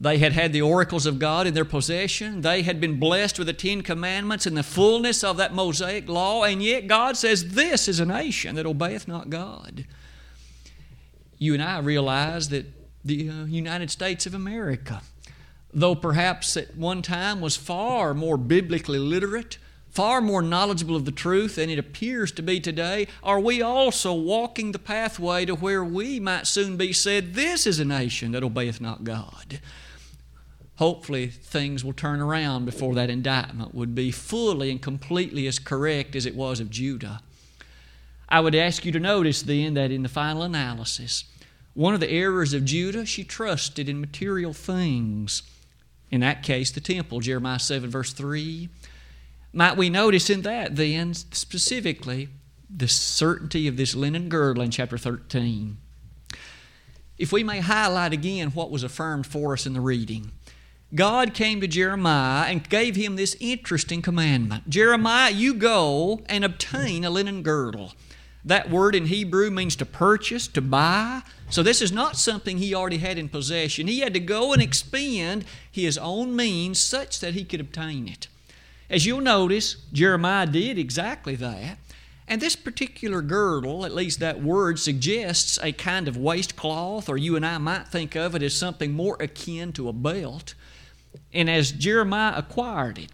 They 0.00 0.16
had 0.16 0.32
had 0.32 0.54
the 0.54 0.62
oracles 0.62 1.04
of 1.04 1.18
God 1.18 1.46
in 1.46 1.52
their 1.52 1.66
possession. 1.66 2.40
They 2.40 2.62
had 2.62 2.80
been 2.80 2.98
blessed 2.98 3.38
with 3.38 3.46
the 3.46 3.52
Ten 3.52 3.82
Commandments 3.82 4.46
and 4.46 4.56
the 4.56 4.62
fullness 4.62 5.22
of 5.22 5.36
that 5.36 5.52
Mosaic 5.52 6.08
law, 6.08 6.42
and 6.44 6.62
yet 6.62 6.86
God 6.86 7.18
says, 7.18 7.52
This 7.52 7.86
is 7.86 8.00
a 8.00 8.06
nation 8.06 8.54
that 8.54 8.64
obeyeth 8.64 9.06
not 9.06 9.28
God. 9.28 9.84
You 11.36 11.52
and 11.52 11.62
I 11.62 11.80
realize 11.80 12.48
that 12.48 12.66
the 13.04 13.28
uh, 13.28 13.44
United 13.44 13.90
States 13.90 14.24
of 14.24 14.32
America, 14.32 15.02
though 15.72 15.94
perhaps 15.94 16.56
at 16.56 16.76
one 16.76 17.02
time 17.02 17.42
was 17.42 17.56
far 17.56 18.14
more 18.14 18.38
biblically 18.38 18.98
literate, 18.98 19.58
far 19.90 20.22
more 20.22 20.40
knowledgeable 20.40 20.96
of 20.96 21.04
the 21.04 21.12
truth 21.12 21.56
than 21.56 21.68
it 21.68 21.78
appears 21.78 22.32
to 22.32 22.42
be 22.42 22.58
today, 22.58 23.06
are 23.22 23.40
we 23.40 23.60
also 23.60 24.14
walking 24.14 24.72
the 24.72 24.78
pathway 24.78 25.44
to 25.44 25.54
where 25.54 25.84
we 25.84 26.18
might 26.18 26.46
soon 26.46 26.78
be 26.78 26.90
said, 26.94 27.34
This 27.34 27.66
is 27.66 27.78
a 27.78 27.84
nation 27.84 28.32
that 28.32 28.42
obeyeth 28.42 28.80
not 28.80 29.04
God? 29.04 29.60
Hopefully 30.80 31.26
things 31.26 31.84
will 31.84 31.92
turn 31.92 32.22
around 32.22 32.64
before 32.64 32.94
that 32.94 33.10
indictment 33.10 33.74
would 33.74 33.94
be 33.94 34.10
fully 34.10 34.70
and 34.70 34.80
completely 34.80 35.46
as 35.46 35.58
correct 35.58 36.16
as 36.16 36.24
it 36.24 36.34
was 36.34 36.58
of 36.58 36.70
Judah. 36.70 37.20
I 38.30 38.40
would 38.40 38.54
ask 38.54 38.86
you 38.86 38.92
to 38.92 38.98
notice 38.98 39.42
then 39.42 39.74
that 39.74 39.90
in 39.90 40.02
the 40.02 40.08
final 40.08 40.42
analysis, 40.42 41.24
one 41.74 41.92
of 41.92 42.00
the 42.00 42.10
errors 42.10 42.54
of 42.54 42.64
Judah, 42.64 43.04
she 43.04 43.24
trusted 43.24 43.90
in 43.90 44.00
material 44.00 44.54
things. 44.54 45.42
In 46.10 46.22
that 46.22 46.42
case, 46.42 46.70
the 46.70 46.80
temple, 46.80 47.20
Jeremiah 47.20 47.58
7, 47.58 47.90
verse 47.90 48.14
3. 48.14 48.70
Might 49.52 49.76
we 49.76 49.90
notice 49.90 50.30
in 50.30 50.40
that 50.42 50.76
then, 50.76 51.12
specifically, 51.12 52.30
the 52.74 52.88
certainty 52.88 53.68
of 53.68 53.76
this 53.76 53.94
linen 53.94 54.30
girdle 54.30 54.62
in 54.62 54.70
chapter 54.70 54.96
13? 54.96 55.76
If 57.18 57.32
we 57.32 57.44
may 57.44 57.60
highlight 57.60 58.14
again 58.14 58.52
what 58.52 58.70
was 58.70 58.82
affirmed 58.82 59.26
for 59.26 59.52
us 59.52 59.66
in 59.66 59.74
the 59.74 59.82
reading. 59.82 60.32
God 60.94 61.34
came 61.34 61.60
to 61.60 61.68
Jeremiah 61.68 62.50
and 62.50 62.68
gave 62.68 62.96
him 62.96 63.16
this 63.16 63.36
interesting 63.38 64.02
commandment 64.02 64.68
Jeremiah, 64.68 65.30
you 65.30 65.54
go 65.54 66.22
and 66.26 66.44
obtain 66.44 67.04
a 67.04 67.10
linen 67.10 67.42
girdle. 67.42 67.92
That 68.44 68.70
word 68.70 68.94
in 68.94 69.06
Hebrew 69.06 69.50
means 69.50 69.76
to 69.76 69.86
purchase, 69.86 70.48
to 70.48 70.62
buy. 70.62 71.22
So 71.50 71.62
this 71.62 71.82
is 71.82 71.92
not 71.92 72.16
something 72.16 72.56
he 72.56 72.74
already 72.74 72.98
had 72.98 73.18
in 73.18 73.28
possession. 73.28 73.86
He 73.86 74.00
had 74.00 74.14
to 74.14 74.20
go 74.20 74.52
and 74.52 74.62
expend 74.62 75.44
his 75.70 75.98
own 75.98 76.34
means 76.34 76.80
such 76.80 77.20
that 77.20 77.34
he 77.34 77.44
could 77.44 77.60
obtain 77.60 78.08
it. 78.08 78.28
As 78.88 79.04
you'll 79.04 79.20
notice, 79.20 79.76
Jeremiah 79.92 80.46
did 80.46 80.78
exactly 80.78 81.36
that. 81.36 81.78
And 82.26 82.40
this 82.40 82.56
particular 82.56 83.22
girdle, 83.22 83.84
at 83.84 83.94
least 83.94 84.20
that 84.20 84.42
word, 84.42 84.78
suggests 84.78 85.58
a 85.62 85.72
kind 85.72 86.08
of 86.08 86.16
waistcloth, 86.16 87.08
or 87.08 87.18
you 87.18 87.36
and 87.36 87.44
I 87.44 87.58
might 87.58 87.88
think 87.88 88.14
of 88.14 88.34
it 88.34 88.42
as 88.42 88.54
something 88.54 88.92
more 88.92 89.16
akin 89.20 89.72
to 89.72 89.88
a 89.88 89.92
belt. 89.92 90.54
And 91.32 91.48
as 91.48 91.72
Jeremiah 91.72 92.34
acquired 92.36 92.98
it, 92.98 93.10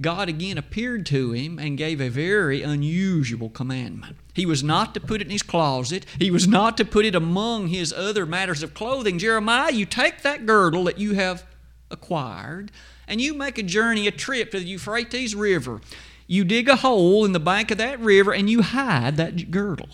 God 0.00 0.28
again 0.28 0.58
appeared 0.58 1.06
to 1.06 1.32
him 1.32 1.58
and 1.58 1.78
gave 1.78 2.00
a 2.00 2.08
very 2.08 2.62
unusual 2.62 3.48
commandment. 3.48 4.16
He 4.34 4.44
was 4.44 4.62
not 4.62 4.92
to 4.94 5.00
put 5.00 5.22
it 5.22 5.26
in 5.26 5.30
his 5.30 5.42
closet, 5.42 6.04
he 6.18 6.30
was 6.30 6.46
not 6.46 6.76
to 6.76 6.84
put 6.84 7.06
it 7.06 7.14
among 7.14 7.68
his 7.68 7.92
other 7.92 8.26
matters 8.26 8.62
of 8.62 8.74
clothing. 8.74 9.18
Jeremiah, 9.18 9.72
you 9.72 9.86
take 9.86 10.22
that 10.22 10.44
girdle 10.44 10.84
that 10.84 10.98
you 10.98 11.14
have 11.14 11.46
acquired 11.90 12.70
and 13.08 13.20
you 13.20 13.32
make 13.32 13.56
a 13.56 13.62
journey, 13.62 14.06
a 14.06 14.10
trip 14.10 14.50
to 14.50 14.58
the 14.58 14.66
Euphrates 14.66 15.34
River. 15.34 15.80
You 16.26 16.44
dig 16.44 16.68
a 16.68 16.76
hole 16.76 17.24
in 17.24 17.32
the 17.32 17.40
bank 17.40 17.70
of 17.70 17.78
that 17.78 18.00
river 18.00 18.34
and 18.34 18.50
you 18.50 18.62
hide 18.62 19.16
that 19.16 19.50
girdle. 19.50 19.88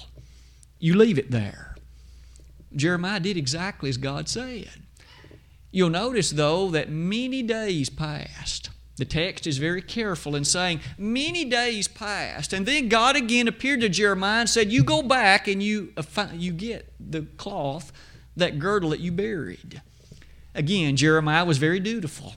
You 0.79 0.95
leave 0.95 1.19
it 1.19 1.31
there. 1.31 1.77
Jeremiah 2.75 3.21
did 3.21 3.37
exactly 3.37 3.91
as 3.91 3.99
God 3.99 4.29
said. 4.29 4.82
You'll 5.73 5.91
notice, 5.91 6.31
though, 6.31 6.69
that 6.71 6.91
many 6.91 7.43
days 7.43 7.89
passed. 7.89 8.71
The 8.99 9.07
text 9.07 9.47
is 9.47 9.57
very 9.57 9.81
careful 9.81 10.37
in 10.37 10.45
saying, 10.45 10.81
many 10.99 11.47
days 11.47 11.89
passed. 11.89 12.53
And 12.53 12.67
then 12.67 12.89
God 12.89 13.17
again 13.17 13.49
appeared 13.49 13.81
to 13.81 13.89
Jeremiah 13.89 14.41
and 14.41 14.49
said, 14.49 14.71
You 14.71 14.85
go 14.85 15.03
back 15.03 15.49
and 15.49 15.63
you, 15.63 15.93
uh, 15.97 16.27
you 16.35 16.53
get 16.53 16.93
the 17.01 17.23
cloth, 17.23 17.91
that 18.37 18.59
girdle 18.59 18.91
that 18.91 19.01
you 19.01 19.11
buried. 19.11 19.81
Again, 20.55 20.97
Jeremiah 20.97 21.45
was 21.45 21.57
very 21.57 21.81
dutiful. 21.81 22.35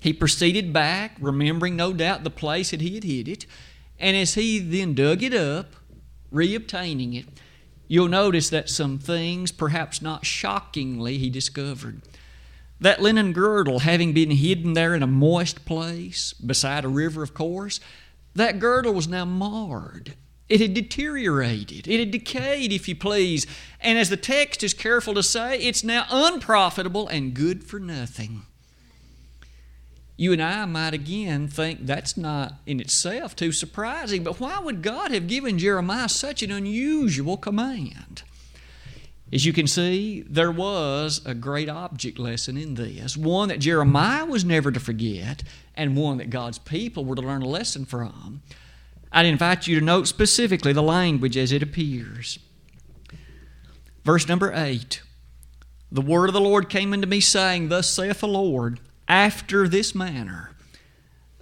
He 0.00 0.12
proceeded 0.12 0.72
back, 0.72 1.16
remembering 1.18 1.76
no 1.76 1.92
doubt 1.94 2.24
the 2.24 2.30
place 2.30 2.70
that 2.70 2.82
he 2.82 2.94
had 2.94 3.04
hid 3.04 3.26
it. 3.26 3.46
And 3.98 4.16
as 4.16 4.34
he 4.34 4.58
then 4.58 4.94
dug 4.94 5.22
it 5.22 5.34
up, 5.34 5.74
reobtaining 6.32 7.14
it, 7.14 7.26
you'll 7.88 8.08
notice 8.08 8.50
that 8.50 8.68
some 8.68 8.98
things, 8.98 9.50
perhaps 9.50 10.02
not 10.02 10.26
shockingly, 10.26 11.16
he 11.16 11.30
discovered. 11.30 12.02
That 12.80 13.00
linen 13.00 13.32
girdle, 13.32 13.80
having 13.80 14.12
been 14.12 14.30
hidden 14.30 14.74
there 14.74 14.94
in 14.94 15.02
a 15.02 15.06
moist 15.06 15.64
place, 15.64 16.32
beside 16.34 16.84
a 16.84 16.88
river, 16.88 17.22
of 17.22 17.34
course, 17.34 17.80
that 18.34 18.58
girdle 18.58 18.92
was 18.92 19.08
now 19.08 19.24
marred. 19.24 20.14
It 20.48 20.60
had 20.60 20.74
deteriorated. 20.74 21.88
It 21.88 21.98
had 21.98 22.10
decayed, 22.10 22.72
if 22.72 22.88
you 22.88 22.94
please. 22.94 23.46
And 23.80 23.98
as 23.98 24.10
the 24.10 24.16
text 24.16 24.62
is 24.62 24.74
careful 24.74 25.14
to 25.14 25.22
say, 25.22 25.58
it's 25.58 25.82
now 25.82 26.06
unprofitable 26.10 27.08
and 27.08 27.34
good 27.34 27.64
for 27.64 27.80
nothing. 27.80 28.42
You 30.16 30.32
and 30.32 30.42
I 30.42 30.64
might 30.64 30.94
again 30.94 31.48
think 31.48 31.84
that's 31.84 32.16
not 32.16 32.54
in 32.64 32.80
itself 32.80 33.34
too 33.36 33.52
surprising, 33.52 34.22
but 34.22 34.40
why 34.40 34.58
would 34.58 34.82
God 34.82 35.10
have 35.10 35.26
given 35.26 35.58
Jeremiah 35.58 36.08
such 36.08 36.42
an 36.42 36.50
unusual 36.50 37.36
command? 37.36 38.22
As 39.32 39.44
you 39.44 39.52
can 39.52 39.66
see, 39.66 40.22
there 40.22 40.52
was 40.52 41.20
a 41.26 41.34
great 41.34 41.68
object 41.68 42.18
lesson 42.18 42.56
in 42.56 42.74
this, 42.74 43.16
one 43.16 43.48
that 43.48 43.58
Jeremiah 43.58 44.24
was 44.24 44.44
never 44.44 44.70
to 44.70 44.78
forget, 44.78 45.42
and 45.74 45.96
one 45.96 46.18
that 46.18 46.30
God's 46.30 46.58
people 46.58 47.04
were 47.04 47.16
to 47.16 47.22
learn 47.22 47.42
a 47.42 47.48
lesson 47.48 47.84
from. 47.84 48.42
I'd 49.10 49.26
invite 49.26 49.66
you 49.66 49.78
to 49.78 49.84
note 49.84 50.06
specifically 50.06 50.72
the 50.72 50.82
language 50.82 51.36
as 51.36 51.50
it 51.50 51.62
appears. 51.62 52.38
Verse 54.04 54.28
number 54.28 54.52
8 54.54 55.02
The 55.90 56.02
word 56.02 56.28
of 56.28 56.34
the 56.34 56.40
Lord 56.40 56.68
came 56.68 56.92
unto 56.92 57.08
me, 57.08 57.20
saying, 57.20 57.68
Thus 57.68 57.88
saith 57.88 58.20
the 58.20 58.28
Lord, 58.28 58.78
after 59.08 59.66
this 59.66 59.94
manner. 59.94 60.55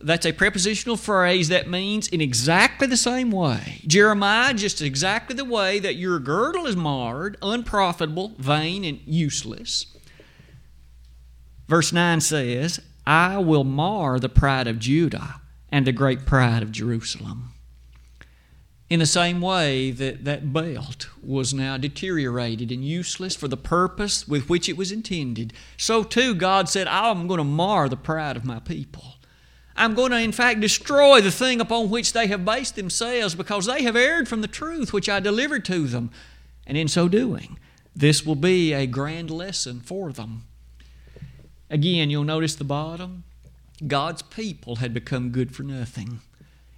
That's 0.04 0.26
a 0.26 0.32
prepositional 0.32 0.98
phrase 0.98 1.48
that 1.48 1.70
means 1.70 2.08
in 2.08 2.20
exactly 2.20 2.86
the 2.86 2.96
same 2.96 3.30
way. 3.30 3.80
Jeremiah, 3.86 4.52
just 4.52 4.82
exactly 4.82 5.34
the 5.34 5.46
way 5.46 5.78
that 5.78 5.96
your 5.96 6.18
girdle 6.18 6.66
is 6.66 6.76
marred, 6.76 7.38
unprofitable, 7.40 8.34
vain, 8.36 8.84
and 8.84 9.00
useless. 9.06 9.86
Verse 11.68 11.90
9 11.90 12.20
says, 12.20 12.80
I 13.06 13.38
will 13.38 13.64
mar 13.64 14.20
the 14.20 14.28
pride 14.28 14.66
of 14.66 14.78
Judah 14.78 15.40
and 15.72 15.86
the 15.86 15.92
great 15.92 16.26
pride 16.26 16.62
of 16.62 16.70
Jerusalem. 16.70 17.54
In 18.90 18.98
the 19.00 19.06
same 19.06 19.40
way 19.40 19.90
that 19.90 20.26
that 20.26 20.52
belt 20.52 21.08
was 21.22 21.54
now 21.54 21.78
deteriorated 21.78 22.70
and 22.70 22.84
useless 22.84 23.34
for 23.34 23.48
the 23.48 23.56
purpose 23.56 24.28
with 24.28 24.50
which 24.50 24.68
it 24.68 24.76
was 24.76 24.92
intended, 24.92 25.54
so 25.78 26.04
too 26.04 26.34
God 26.34 26.68
said, 26.68 26.88
I'm 26.88 27.26
going 27.26 27.38
to 27.38 27.44
mar 27.44 27.88
the 27.88 27.96
pride 27.96 28.36
of 28.36 28.44
my 28.44 28.58
people. 28.58 29.14
I'm 29.76 29.94
going 29.94 30.12
to, 30.12 30.20
in 30.20 30.32
fact, 30.32 30.60
destroy 30.60 31.20
the 31.20 31.30
thing 31.30 31.60
upon 31.60 31.90
which 31.90 32.12
they 32.12 32.28
have 32.28 32.44
based 32.44 32.76
themselves 32.76 33.34
because 33.34 33.66
they 33.66 33.82
have 33.82 33.96
erred 33.96 34.28
from 34.28 34.40
the 34.40 34.48
truth 34.48 34.92
which 34.92 35.08
I 35.08 35.20
delivered 35.20 35.64
to 35.66 35.86
them. 35.86 36.10
And 36.66 36.78
in 36.78 36.88
so 36.88 37.08
doing, 37.08 37.58
this 37.94 38.24
will 38.24 38.36
be 38.36 38.72
a 38.72 38.86
grand 38.86 39.30
lesson 39.30 39.80
for 39.80 40.12
them. 40.12 40.44
Again, 41.70 42.10
you'll 42.10 42.24
notice 42.24 42.54
the 42.54 42.64
bottom. 42.64 43.24
God's 43.86 44.22
people 44.22 44.76
had 44.76 44.94
become 44.94 45.30
good 45.30 45.54
for 45.54 45.64
nothing. 45.64 46.20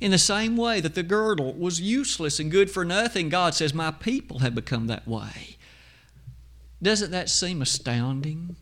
In 0.00 0.10
the 0.10 0.18
same 0.18 0.56
way 0.56 0.80
that 0.80 0.94
the 0.94 1.02
girdle 1.02 1.54
was 1.54 1.80
useless 1.80 2.38
and 2.38 2.50
good 2.50 2.70
for 2.70 2.84
nothing, 2.84 3.28
God 3.28 3.54
says, 3.54 3.72
My 3.72 3.90
people 3.90 4.40
have 4.40 4.54
become 4.54 4.86
that 4.86 5.06
way. 5.06 5.56
Doesn't 6.82 7.10
that 7.10 7.30
seem 7.30 7.62
astounding? 7.62 8.56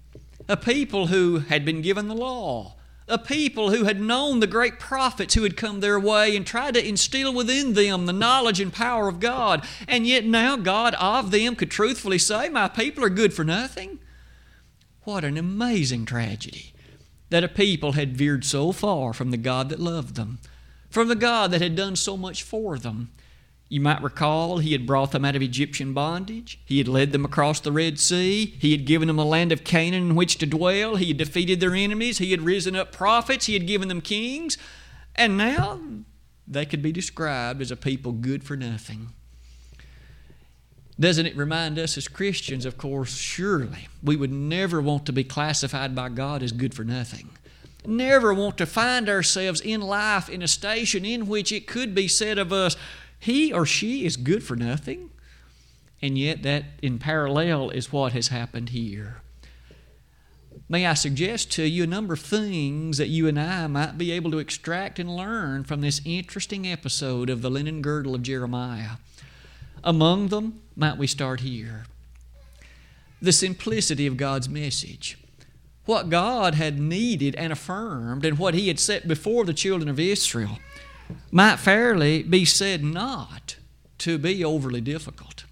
A 0.48 0.56
people 0.56 1.08
who 1.08 1.40
had 1.40 1.64
been 1.64 1.82
given 1.82 2.06
the 2.06 2.14
law, 2.14 2.76
a 3.06 3.18
people 3.18 3.70
who 3.70 3.84
had 3.84 4.00
known 4.00 4.40
the 4.40 4.46
great 4.46 4.78
prophets 4.78 5.34
who 5.34 5.42
had 5.42 5.56
come 5.56 5.80
their 5.80 6.00
way 6.00 6.34
and 6.36 6.46
tried 6.46 6.74
to 6.74 6.86
instill 6.86 7.34
within 7.34 7.74
them 7.74 8.06
the 8.06 8.12
knowledge 8.12 8.60
and 8.60 8.72
power 8.72 9.08
of 9.08 9.20
God, 9.20 9.66
and 9.86 10.06
yet 10.06 10.24
now 10.24 10.56
God 10.56 10.94
of 10.94 11.30
them 11.30 11.54
could 11.54 11.70
truthfully 11.70 12.18
say, 12.18 12.48
My 12.48 12.68
people 12.68 13.04
are 13.04 13.10
good 13.10 13.34
for 13.34 13.44
nothing? 13.44 13.98
What 15.02 15.24
an 15.24 15.36
amazing 15.36 16.06
tragedy 16.06 16.72
that 17.28 17.44
a 17.44 17.48
people 17.48 17.92
had 17.92 18.16
veered 18.16 18.44
so 18.44 18.72
far 18.72 19.12
from 19.12 19.30
the 19.30 19.36
God 19.36 19.68
that 19.68 19.80
loved 19.80 20.14
them, 20.14 20.38
from 20.88 21.08
the 21.08 21.16
God 21.16 21.50
that 21.50 21.60
had 21.60 21.76
done 21.76 21.96
so 21.96 22.16
much 22.16 22.42
for 22.42 22.78
them. 22.78 23.10
You 23.68 23.80
might 23.80 24.02
recall 24.02 24.58
he 24.58 24.72
had 24.72 24.86
brought 24.86 25.12
them 25.12 25.24
out 25.24 25.34
of 25.34 25.42
Egyptian 25.42 25.94
bondage. 25.94 26.60
He 26.64 26.78
had 26.78 26.88
led 26.88 27.12
them 27.12 27.24
across 27.24 27.60
the 27.60 27.72
Red 27.72 27.98
Sea. 27.98 28.54
He 28.58 28.72
had 28.72 28.84
given 28.84 29.08
them 29.08 29.18
a 29.18 29.24
land 29.24 29.52
of 29.52 29.64
Canaan 29.64 30.10
in 30.10 30.14
which 30.14 30.38
to 30.38 30.46
dwell. 30.46 30.96
He 30.96 31.08
had 31.08 31.16
defeated 31.16 31.60
their 31.60 31.74
enemies. 31.74 32.18
He 32.18 32.30
had 32.30 32.42
risen 32.42 32.76
up 32.76 32.92
prophets. 32.92 33.46
He 33.46 33.54
had 33.54 33.66
given 33.66 33.88
them 33.88 34.00
kings. 34.00 34.58
And 35.16 35.36
now 35.36 35.80
they 36.46 36.66
could 36.66 36.82
be 36.82 36.92
described 36.92 37.62
as 37.62 37.70
a 37.70 37.76
people 37.76 38.12
good 38.12 38.44
for 38.44 38.56
nothing. 38.56 39.12
Doesn't 41.00 41.26
it 41.26 41.36
remind 41.36 41.78
us 41.78 41.98
as 41.98 42.06
Christians, 42.06 42.64
of 42.64 42.78
course, 42.78 43.16
surely 43.16 43.88
we 44.02 44.14
would 44.14 44.30
never 44.30 44.80
want 44.80 45.06
to 45.06 45.12
be 45.12 45.24
classified 45.24 45.94
by 45.94 46.08
God 46.08 46.42
as 46.42 46.52
good 46.52 46.74
for 46.74 46.84
nothing. 46.84 47.30
Never 47.86 48.32
want 48.32 48.56
to 48.58 48.66
find 48.66 49.08
ourselves 49.08 49.60
in 49.60 49.80
life 49.80 50.28
in 50.28 50.40
a 50.40 50.48
station 50.48 51.04
in 51.04 51.26
which 51.26 51.52
it 51.52 51.66
could 51.66 51.94
be 51.94 52.08
said 52.08 52.38
of 52.38 52.52
us, 52.52 52.76
he 53.24 53.50
or 53.50 53.64
she 53.64 54.04
is 54.04 54.18
good 54.18 54.44
for 54.44 54.54
nothing. 54.54 55.08
And 56.02 56.18
yet, 56.18 56.42
that 56.42 56.64
in 56.82 56.98
parallel 56.98 57.70
is 57.70 57.90
what 57.90 58.12
has 58.12 58.28
happened 58.28 58.68
here. 58.68 59.22
May 60.68 60.84
I 60.84 60.92
suggest 60.92 61.50
to 61.52 61.66
you 61.66 61.84
a 61.84 61.86
number 61.86 62.12
of 62.12 62.20
things 62.20 62.98
that 62.98 63.08
you 63.08 63.26
and 63.26 63.40
I 63.40 63.66
might 63.66 63.96
be 63.96 64.12
able 64.12 64.30
to 64.32 64.38
extract 64.38 64.98
and 64.98 65.16
learn 65.16 65.64
from 65.64 65.80
this 65.80 66.02
interesting 66.04 66.66
episode 66.66 67.30
of 67.30 67.40
the 67.40 67.50
linen 67.50 67.80
girdle 67.80 68.14
of 68.14 68.22
Jeremiah. 68.22 68.96
Among 69.82 70.28
them, 70.28 70.60
might 70.76 70.98
we 70.98 71.06
start 71.06 71.40
here? 71.40 71.86
The 73.22 73.32
simplicity 73.32 74.06
of 74.06 74.18
God's 74.18 74.50
message. 74.50 75.16
What 75.86 76.10
God 76.10 76.56
had 76.56 76.78
needed 76.78 77.34
and 77.36 77.54
affirmed, 77.54 78.26
and 78.26 78.38
what 78.38 78.52
He 78.52 78.68
had 78.68 78.78
set 78.78 79.08
before 79.08 79.46
the 79.46 79.54
children 79.54 79.88
of 79.88 79.98
Israel 79.98 80.58
might 81.30 81.56
fairly 81.56 82.22
be 82.22 82.44
said 82.44 82.82
not 82.82 83.56
to 83.98 84.18
be 84.18 84.44
overly 84.44 84.80
difficult. 84.80 85.44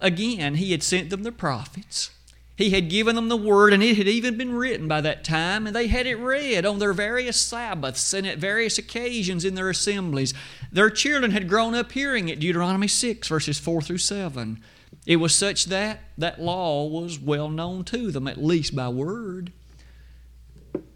Again, 0.00 0.54
he 0.54 0.72
had 0.72 0.82
sent 0.82 1.10
them 1.10 1.22
the 1.22 1.32
prophets. 1.32 2.10
He 2.56 2.70
had 2.70 2.90
given 2.90 3.16
them 3.16 3.30
the 3.30 3.36
word, 3.38 3.72
and 3.72 3.82
it 3.82 3.96
had 3.96 4.06
even 4.06 4.36
been 4.36 4.54
written 4.54 4.86
by 4.86 5.00
that 5.00 5.24
time, 5.24 5.66
and 5.66 5.74
they 5.74 5.86
had 5.86 6.06
it 6.06 6.16
read 6.16 6.66
on 6.66 6.78
their 6.78 6.92
various 6.92 7.40
Sabbaths 7.40 8.12
and 8.12 8.26
at 8.26 8.36
various 8.36 8.76
occasions 8.76 9.46
in 9.46 9.54
their 9.54 9.70
assemblies. 9.70 10.34
Their 10.70 10.90
children 10.90 11.30
had 11.30 11.48
grown 11.48 11.74
up 11.74 11.92
hearing 11.92 12.28
it, 12.28 12.38
Deuteronomy 12.38 12.88
6, 12.88 13.28
verses 13.28 13.58
4 13.58 13.80
through 13.80 13.98
7. 13.98 14.62
It 15.06 15.16
was 15.16 15.34
such 15.34 15.66
that 15.66 16.00
that 16.18 16.40
law 16.40 16.86
was 16.86 17.18
well 17.18 17.48
known 17.48 17.84
to 17.84 18.10
them, 18.10 18.26
at 18.26 18.42
least 18.42 18.76
by 18.76 18.90
word. 18.90 19.52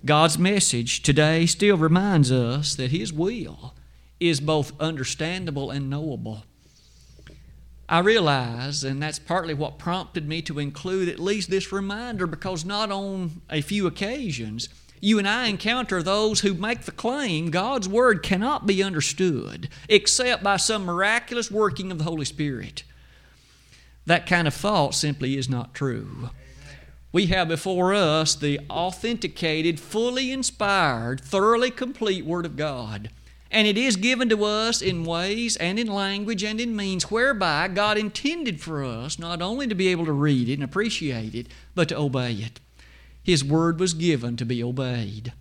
God's 0.04 0.38
message 0.38 1.02
today 1.02 1.46
still 1.46 1.76
reminds 1.76 2.30
us 2.30 2.74
that 2.76 2.90
His 2.90 3.12
will 3.12 3.74
is 4.20 4.40
both 4.40 4.78
understandable 4.80 5.70
and 5.70 5.88
knowable. 5.88 6.44
I 7.88 7.98
realize, 7.98 8.84
and 8.84 9.02
that's 9.02 9.18
partly 9.18 9.54
what 9.54 9.78
prompted 9.78 10.26
me 10.26 10.42
to 10.42 10.58
include 10.58 11.08
at 11.08 11.18
least 11.18 11.50
this 11.50 11.72
reminder, 11.72 12.26
because 12.26 12.64
not 12.64 12.90
on 12.90 13.42
a 13.50 13.60
few 13.60 13.86
occasions 13.86 14.68
you 15.04 15.18
and 15.18 15.28
I 15.28 15.48
encounter 15.48 16.02
those 16.02 16.40
who 16.40 16.54
make 16.54 16.82
the 16.82 16.90
claim 16.90 17.50
God's 17.50 17.86
Word 17.86 18.22
cannot 18.22 18.66
be 18.66 18.82
understood 18.82 19.68
except 19.86 20.42
by 20.42 20.56
some 20.56 20.86
miraculous 20.86 21.50
working 21.50 21.92
of 21.92 21.98
the 21.98 22.04
Holy 22.04 22.24
Spirit. 22.24 22.84
That 24.06 24.26
kind 24.26 24.48
of 24.48 24.54
thought 24.54 24.94
simply 24.94 25.36
is 25.36 25.46
not 25.46 25.74
true. 25.74 26.30
We 27.14 27.26
have 27.26 27.46
before 27.46 27.94
us 27.94 28.34
the 28.34 28.58
authenticated, 28.68 29.78
fully 29.78 30.32
inspired, 30.32 31.20
thoroughly 31.20 31.70
complete 31.70 32.24
Word 32.24 32.44
of 32.44 32.56
God. 32.56 33.08
And 33.52 33.68
it 33.68 33.78
is 33.78 33.94
given 33.94 34.28
to 34.30 34.44
us 34.44 34.82
in 34.82 35.04
ways 35.04 35.56
and 35.56 35.78
in 35.78 35.86
language 35.86 36.42
and 36.42 36.60
in 36.60 36.74
means 36.74 37.12
whereby 37.12 37.68
God 37.68 37.96
intended 37.96 38.60
for 38.60 38.82
us 38.82 39.16
not 39.16 39.40
only 39.40 39.68
to 39.68 39.76
be 39.76 39.86
able 39.86 40.04
to 40.06 40.12
read 40.12 40.48
it 40.48 40.54
and 40.54 40.64
appreciate 40.64 41.36
it, 41.36 41.46
but 41.76 41.90
to 41.90 41.96
obey 41.96 42.32
it. 42.32 42.58
His 43.22 43.44
word 43.44 43.78
was 43.78 43.94
given 43.94 44.36
to 44.36 44.44
be 44.44 44.60
obeyed. 44.60 45.32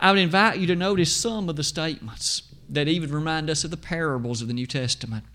I 0.00 0.10
would 0.10 0.20
invite 0.20 0.58
you 0.58 0.66
to 0.68 0.74
notice 0.74 1.14
some 1.14 1.50
of 1.50 1.56
the 1.56 1.64
statements 1.64 2.44
that 2.70 2.88
even 2.88 3.12
remind 3.12 3.50
us 3.50 3.62
of 3.62 3.70
the 3.70 3.76
parables 3.76 4.40
of 4.40 4.48
the 4.48 4.54
New 4.54 4.66
Testament. 4.66 5.26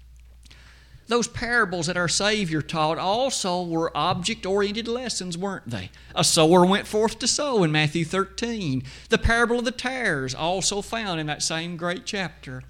Those 1.08 1.28
parables 1.28 1.88
that 1.88 1.96
our 1.96 2.10
Savior 2.10 2.62
taught 2.62 2.98
also 2.98 3.64
were 3.64 3.96
object 3.96 4.46
oriented 4.46 4.90
lessons, 4.90 5.38
weren't 5.38 5.70
they? 5.70 5.90
A 6.14 6.24
sower 6.24 6.66
went 6.66 6.86
forth 6.86 7.18
to 7.20 7.28
sow 7.28 7.64
in 7.64 7.72
Matthew 7.72 8.04
13. 8.04 8.84
The 9.10 9.18
parable 9.18 9.60
of 9.60 9.66
the 9.66 9.72
tares, 9.72 10.36
also 10.36 10.82
found 10.82 11.22
in 11.22 11.28
that 11.28 11.42
same 11.42 11.78
great 11.78 12.06
chapter. 12.06 12.64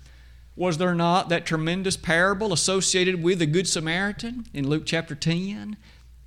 Was 0.56 0.78
there 0.78 0.94
not 0.94 1.30
that 1.30 1.48
tremendous 1.48 1.98
parable 1.98 2.54
associated 2.54 3.24
with 3.24 3.40
the 3.40 3.48
Good 3.48 3.68
Samaritan 3.68 4.46
in 4.54 4.68
Luke 4.68 4.84
chapter 4.86 5.16
10? 5.16 5.78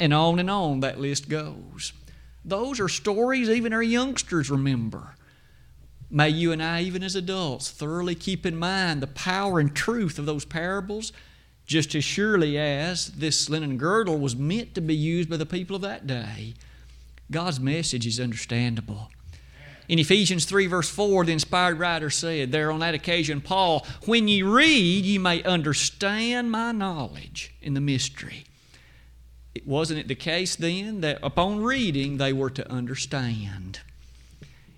And 0.01 0.15
on 0.15 0.39
and 0.41 0.51
on 0.51 0.81
that 0.81 1.01
list 1.01 1.29
goes. 1.29 1.93
Those 2.45 2.81
are 2.81 2.89
stories 2.89 3.49
even 3.49 3.73
our 3.73 3.83
youngsters 3.83 4.51
remember. 4.51 5.15
May 6.11 6.31
you 6.31 6.51
and 6.51 6.63
I, 6.63 6.81
even 6.83 7.05
as 7.05 7.15
adults, 7.15 7.71
thoroughly 7.71 8.17
keep 8.17 8.45
in 8.45 8.57
mind 8.57 9.01
the 9.01 9.07
power 9.07 9.61
and 9.61 9.75
truth 9.75 10.19
of 10.19 10.27
those 10.27 10.45
parables, 10.45 11.13
just 11.71 11.95
as 11.95 12.03
surely 12.03 12.59
as 12.59 13.13
this 13.13 13.49
linen 13.49 13.77
girdle 13.77 14.19
was 14.19 14.35
meant 14.35 14.75
to 14.75 14.81
be 14.81 14.95
used 14.95 15.31
by 15.31 15.37
the 15.37 15.47
people 15.47 15.77
of 15.77 15.83
that 15.83 16.05
day. 16.05 16.53
God's 17.31 17.61
message 17.61 18.09
is 18.09 18.19
understandable. 18.19 19.09
In 19.89 20.01
Ephesians 20.01 20.47
3, 20.47 20.67
verse 20.67 20.91
4, 20.91 21.27
the 21.27 21.33
inspired 21.33 21.79
writer 21.79 22.11
said, 22.11 22.51
there 22.51 22.73
on 22.73 22.81
that 22.81 22.95
occasion, 22.95 23.41
Paul, 23.41 23.87
when 24.05 24.27
ye 24.27 24.43
read, 24.43 25.05
ye 25.05 25.17
may 25.17 25.45
understand 25.45 26.51
my 26.51 26.73
knowledge 26.73 27.55
in 27.63 27.75
the 27.75 27.81
mystery 27.81 28.47
It 29.55 29.65
wasn't 29.65 30.01
it 30.01 30.09
the 30.09 30.17
case 30.17 30.57
then 30.57 31.03
that 31.03 31.21
upon 31.23 31.63
reading 31.63 32.17
they 32.17 32.33
were 32.33 32.51
to 32.51 32.69
understand? 32.69 33.79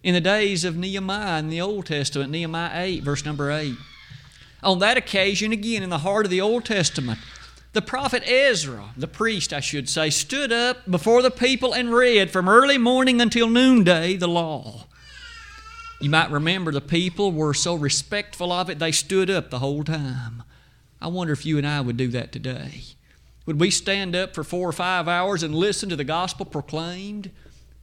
In 0.03 0.13
the 0.13 0.21
days 0.21 0.63
of 0.63 0.77
Nehemiah 0.77 1.39
in 1.39 1.49
the 1.49 1.63
Old 1.63 1.87
Testament, 1.87 2.31
Nehemiah 2.31 2.85
8, 2.85 3.03
verse 3.03 3.25
number 3.25 3.51
8, 3.51 3.77
on 4.63 4.79
that 4.79 4.97
occasion, 4.97 5.53
again 5.53 5.83
in 5.83 5.91
the 5.91 5.99
heart 5.99 6.27
of 6.27 6.31
the 6.31 6.41
Old 6.41 6.65
Testament, 6.65 7.19
the 7.73 7.83
prophet 7.83 8.23
Ezra, 8.29 8.91
the 8.97 9.09
priest, 9.09 9.53
I 9.53 9.61
should 9.61 9.89
say, 9.89 10.11
stood 10.11 10.53
up 10.53 10.91
before 10.91 11.23
the 11.23 11.31
people 11.31 11.73
and 11.73 11.93
read 11.93 12.31
from 12.31 12.49
early 12.49 12.79
morning 12.79 13.21
until 13.21 13.49
noonday 13.49 14.17
the 14.17 14.29
law. 14.29 14.87
You 16.01 16.11
might 16.11 16.31
remember 16.31 16.71
the 16.71 16.81
people 16.81 17.33
were 17.33 17.55
so 17.55 17.75
respectful 17.75 18.53
of 18.53 18.69
it, 18.69 18.79
they 18.79 18.93
stood 18.93 19.31
up 19.31 19.51
the 19.51 19.61
whole 19.61 19.85
time. 19.85 20.43
I 21.01 21.07
wonder 21.09 21.33
if 21.33 21.47
you 21.47 21.59
and 21.59 21.67
I 21.67 21.81
would 21.81 21.97
do 21.97 22.09
that 22.09 22.31
today. 22.31 22.83
Would 23.47 23.59
we 23.59 23.71
stand 23.71 24.15
up 24.15 24.35
for 24.35 24.45
four 24.45 24.69
or 24.69 24.73
five 24.73 25.09
hours 25.09 25.43
and 25.43 25.55
listen 25.55 25.89
to 25.89 25.97
the 25.97 26.05
gospel 26.05 26.47
proclaimed? 26.47 27.31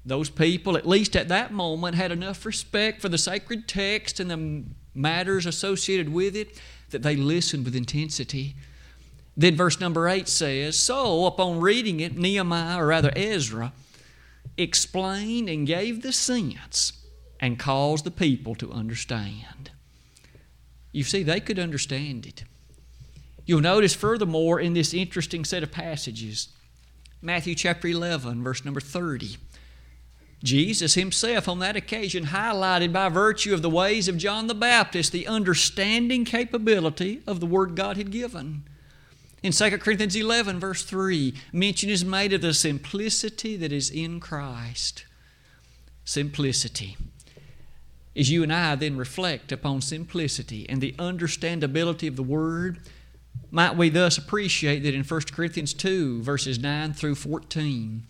Those 0.06 0.30
people, 0.30 0.78
at 0.78 0.88
least 0.88 1.16
at 1.16 1.28
that 1.28 1.52
moment, 1.52 1.96
had 1.96 2.12
enough 2.12 2.46
respect 2.46 3.02
for 3.02 3.10
the 3.10 3.18
sacred 3.18 3.68
text 3.68 4.20
and 4.20 4.32
the 4.32 4.64
matters 4.94 5.46
associated 5.46 6.10
with 6.10 6.36
it 6.36 6.60
that 6.92 7.04
they 7.04 7.16
listened 7.16 7.66
with 7.66 7.76
intensity. 7.76 8.56
Then 9.36 9.56
verse 9.56 9.80
number 9.80 10.08
8 10.08 10.28
says 10.28 10.78
So, 10.78 11.26
upon 11.26 11.60
reading 11.60 12.00
it, 12.00 12.18
Nehemiah, 12.18 12.82
or 12.82 12.88
rather 12.88 13.12
Ezra, 13.16 13.74
explained 14.58 15.50
and 15.50 15.66
gave 15.66 16.02
the 16.02 16.12
sense 16.12 16.94
and 17.40 17.58
caused 17.58 18.04
the 18.04 18.12
people 18.12 18.56
to 18.56 18.72
understand. 18.72 19.72
You 20.92 21.04
see, 21.04 21.24
they 21.24 21.40
could 21.40 21.60
understand 21.60 22.26
it. 22.26 22.44
You'll 23.46 23.62
notice 23.62 23.96
furthermore 23.96 24.60
in 24.60 24.74
this 24.74 24.94
interesting 24.94 25.46
set 25.46 25.64
of 25.64 25.72
passages, 25.72 26.50
Matthew 27.22 27.56
chapter 27.56 27.88
11, 27.88 28.44
verse 28.44 28.64
number 28.64 28.80
30. 28.80 29.38
Jesus 30.44 30.94
himself, 30.94 31.50
on 31.50 31.60
that 31.60 31.76
occasion, 31.76 32.28
highlighted 32.28 32.94
by 32.94 33.10
virtue 33.10 33.54
of 33.54 33.62
the 33.62 33.70
ways 33.70 34.08
of 34.08 34.18
John 34.18 34.48
the 34.48 34.56
Baptist 34.56 35.12
the 35.12 35.28
understanding 35.28 36.24
capability 36.24 37.22
of 37.28 37.40
the 37.40 37.46
Word 37.46 37.76
God 37.76 37.98
had 37.98 38.12
given. 38.12 38.64
In 39.44 39.52
2 39.52 39.78
Corinthians 39.80 40.16
11, 40.16 40.60
verse 40.60 40.84
3, 40.84 41.34
mention 41.52 41.90
is 41.90 42.06
made 42.06 42.34
of 42.34 42.42
the 42.42 42.54
simplicity 42.54 43.58
that 43.58 43.72
is 43.72 43.90
in 43.90 44.20
Christ. 44.20 45.06
Simplicity. 46.06 46.98
As 48.16 48.30
you 48.30 48.44
and 48.44 48.52
I 48.52 48.76
then 48.76 48.98
reflect 48.98 49.52
upon 49.52 49.82
simplicity 49.82 50.68
and 50.68 50.82
the 50.82 50.94
understandability 50.94 52.08
of 52.08 52.16
the 52.16 52.24
Word, 52.24 52.80
might 53.52 53.76
we 53.78 53.90
thus 53.90 54.18
appreciate 54.18 54.80
that 54.80 54.94
in 54.94 55.04
1 55.04 55.22
Corinthians 55.32 55.74
2, 55.74 56.22
verses 56.22 56.60
9 56.60 56.94
through 56.94 57.16
14, 57.16 58.04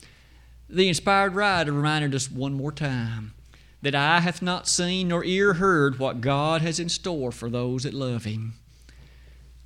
the 0.69 0.87
inspired 0.87 1.35
writer 1.35 1.71
reminded 1.71 2.13
us 2.13 2.29
one 2.29 2.53
more 2.53 2.71
time 2.71 3.33
that 3.81 3.95
eye 3.95 4.19
hath 4.19 4.41
not 4.41 4.67
seen 4.67 5.07
nor 5.07 5.23
ear 5.23 5.53
heard 5.53 5.99
what 5.99 6.21
God 6.21 6.61
has 6.61 6.79
in 6.79 6.89
store 6.89 7.31
for 7.31 7.49
those 7.49 7.83
that 7.83 7.93
love 7.93 8.25
Him. 8.25 8.53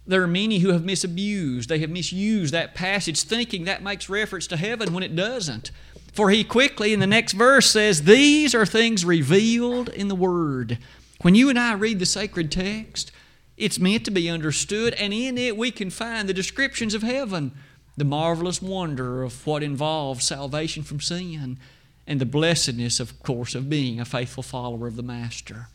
There 0.05 0.21
are 0.21 0.27
many 0.27 0.59
who 0.59 0.69
have 0.69 0.83
misabused, 0.83 1.67
they 1.67 1.79
have 1.79 1.89
misused 1.89 2.53
that 2.53 2.75
passage, 2.75 3.23
thinking 3.23 3.63
that 3.65 3.81
makes 3.81 4.09
reference 4.09 4.47
to 4.47 4.57
heaven 4.57 4.93
when 4.93 5.03
it 5.03 5.15
doesn't. 5.15 5.71
For 6.11 6.29
he 6.29 6.43
quickly 6.43 6.93
in 6.93 6.99
the 6.99 7.07
next 7.07 7.33
verse 7.33 7.71
says, 7.71 8.03
These 8.03 8.53
are 8.53 8.65
things 8.65 9.03
revealed 9.03 9.89
in 9.89 10.09
the 10.09 10.15
Word. 10.15 10.77
When 11.21 11.35
you 11.35 11.49
and 11.49 11.57
I 11.57 11.73
read 11.73 11.99
the 11.99 12.05
sacred 12.05 12.51
text, 12.51 13.11
it's 13.55 13.79
meant 13.79 14.03
to 14.05 14.11
be 14.11 14.29
understood, 14.29 14.93
and 14.95 15.13
in 15.13 15.37
it 15.37 15.57
we 15.57 15.71
can 15.71 15.89
find 15.89 16.27
the 16.27 16.33
descriptions 16.33 16.93
of 16.93 17.01
heaven, 17.01 17.53
the 17.95 18.03
marvelous 18.03 18.61
wonder 18.61 19.23
of 19.23 19.45
what 19.45 19.63
involves 19.63 20.25
salvation 20.25 20.83
from 20.83 20.99
sin, 20.99 21.57
and 22.05 22.19
the 22.19 22.25
blessedness, 22.25 22.99
of 22.99 23.21
course, 23.23 23.55
of 23.55 23.69
being 23.69 23.99
a 23.99 24.05
faithful 24.05 24.43
follower 24.43 24.87
of 24.87 24.95
the 24.95 25.03
Master. 25.03 25.67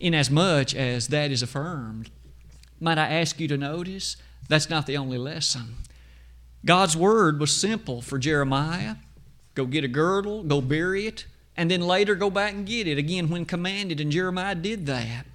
Inasmuch 0.00 0.74
as 0.74 1.08
that 1.08 1.30
is 1.30 1.42
affirmed, 1.42 2.10
might 2.80 2.98
I 2.98 3.08
ask 3.08 3.38
you 3.38 3.48
to 3.48 3.56
notice 3.56 4.16
that's 4.48 4.70
not 4.70 4.86
the 4.86 4.96
only 4.96 5.18
lesson. 5.18 5.76
God's 6.64 6.96
word 6.96 7.38
was 7.38 7.54
simple 7.56 8.00
for 8.02 8.18
Jeremiah 8.18 8.96
go 9.54 9.66
get 9.66 9.84
a 9.84 9.88
girdle, 9.88 10.42
go 10.42 10.60
bury 10.60 11.06
it, 11.06 11.26
and 11.56 11.70
then 11.70 11.80
later 11.80 12.16
go 12.16 12.28
back 12.28 12.54
and 12.54 12.66
get 12.66 12.88
it 12.88 12.98
again 12.98 13.30
when 13.30 13.44
commanded, 13.44 14.00
and 14.00 14.10
Jeremiah 14.10 14.56
did 14.56 14.86
that. 14.86 15.26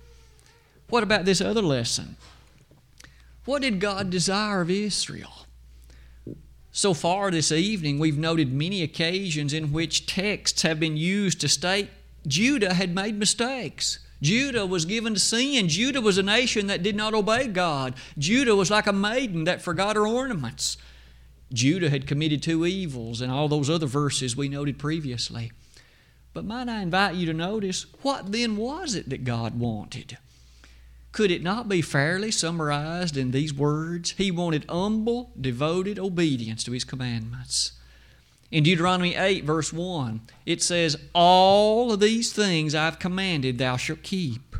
What 0.89 1.03
about 1.03 1.23
this 1.23 1.39
other 1.39 1.61
lesson? 1.61 2.17
What 3.45 3.61
did 3.61 3.79
God 3.79 4.09
desire 4.09 4.59
of 4.59 4.69
Israel? 4.69 5.45
So 6.71 6.93
far 6.93 7.31
this 7.31 7.51
evening, 7.51 7.99
we've 7.99 8.17
noted 8.17 8.53
many 8.53 8.83
occasions 8.83 9.53
in 9.53 9.71
which 9.71 10.05
texts 10.05 10.61
have 10.61 10.79
been 10.79 10.97
used 10.97 11.41
to 11.41 11.49
state 11.49 11.89
Judah 12.27 12.73
had 12.73 12.93
made 12.93 13.17
mistakes. 13.17 13.99
Judah 14.21 14.65
was 14.65 14.85
given 14.85 15.13
to 15.13 15.19
sin. 15.19 15.69
Judah 15.69 16.01
was 16.01 16.17
a 16.17 16.23
nation 16.23 16.67
that 16.67 16.83
did 16.83 16.95
not 16.95 17.13
obey 17.13 17.47
God. 17.47 17.95
Judah 18.17 18.55
was 18.55 18.69
like 18.69 18.87
a 18.87 18.93
maiden 18.93 19.45
that 19.45 19.61
forgot 19.61 19.95
her 19.95 20.05
ornaments. 20.05 20.77
Judah 21.53 21.89
had 21.89 22.05
committed 22.05 22.43
two 22.43 22.65
evils, 22.65 23.21
and 23.21 23.31
all 23.31 23.47
those 23.47 23.69
other 23.69 23.87
verses 23.87 24.35
we 24.35 24.49
noted 24.49 24.77
previously. 24.77 25.51
But 26.33 26.45
might 26.45 26.69
I 26.69 26.81
invite 26.81 27.15
you 27.15 27.25
to 27.27 27.33
notice 27.33 27.85
what 28.01 28.31
then 28.31 28.57
was 28.57 28.93
it 28.93 29.09
that 29.09 29.23
God 29.23 29.57
wanted? 29.57 30.17
Could 31.11 31.31
it 31.31 31.43
not 31.43 31.67
be 31.67 31.81
fairly 31.81 32.31
summarized 32.31 33.17
in 33.17 33.31
these 33.31 33.53
words? 33.53 34.11
He 34.11 34.31
wanted 34.31 34.65
humble, 34.69 35.31
devoted 35.39 35.97
obedience 35.97 36.63
to 36.65 36.71
His 36.71 36.83
commandments. 36.83 37.73
In 38.51 38.63
Deuteronomy 38.63 39.15
8, 39.15 39.43
verse 39.43 39.71
1, 39.71 40.21
it 40.45 40.61
says, 40.61 40.97
All 41.13 41.91
of 41.91 41.99
these 41.99 42.33
things 42.33 42.73
I've 42.73 42.99
commanded 42.99 43.57
thou 43.57 43.77
shalt 43.77 44.01
keep. 44.01 44.55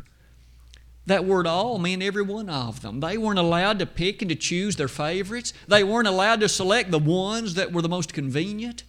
That 1.06 1.24
word 1.24 1.46
all 1.46 1.78
meant 1.78 2.02
every 2.02 2.22
one 2.22 2.48
of 2.48 2.82
them. 2.82 3.00
They 3.00 3.18
weren't 3.18 3.38
allowed 3.38 3.80
to 3.80 3.86
pick 3.86 4.22
and 4.22 4.28
to 4.28 4.36
choose 4.36 4.76
their 4.76 4.86
favorites. 4.86 5.52
They 5.66 5.82
weren't 5.82 6.06
allowed 6.06 6.40
to 6.40 6.48
select 6.48 6.92
the 6.92 7.00
ones 7.00 7.54
that 7.54 7.72
were 7.72 7.82
the 7.82 7.88
most 7.88 8.12
convenient. 8.12 8.84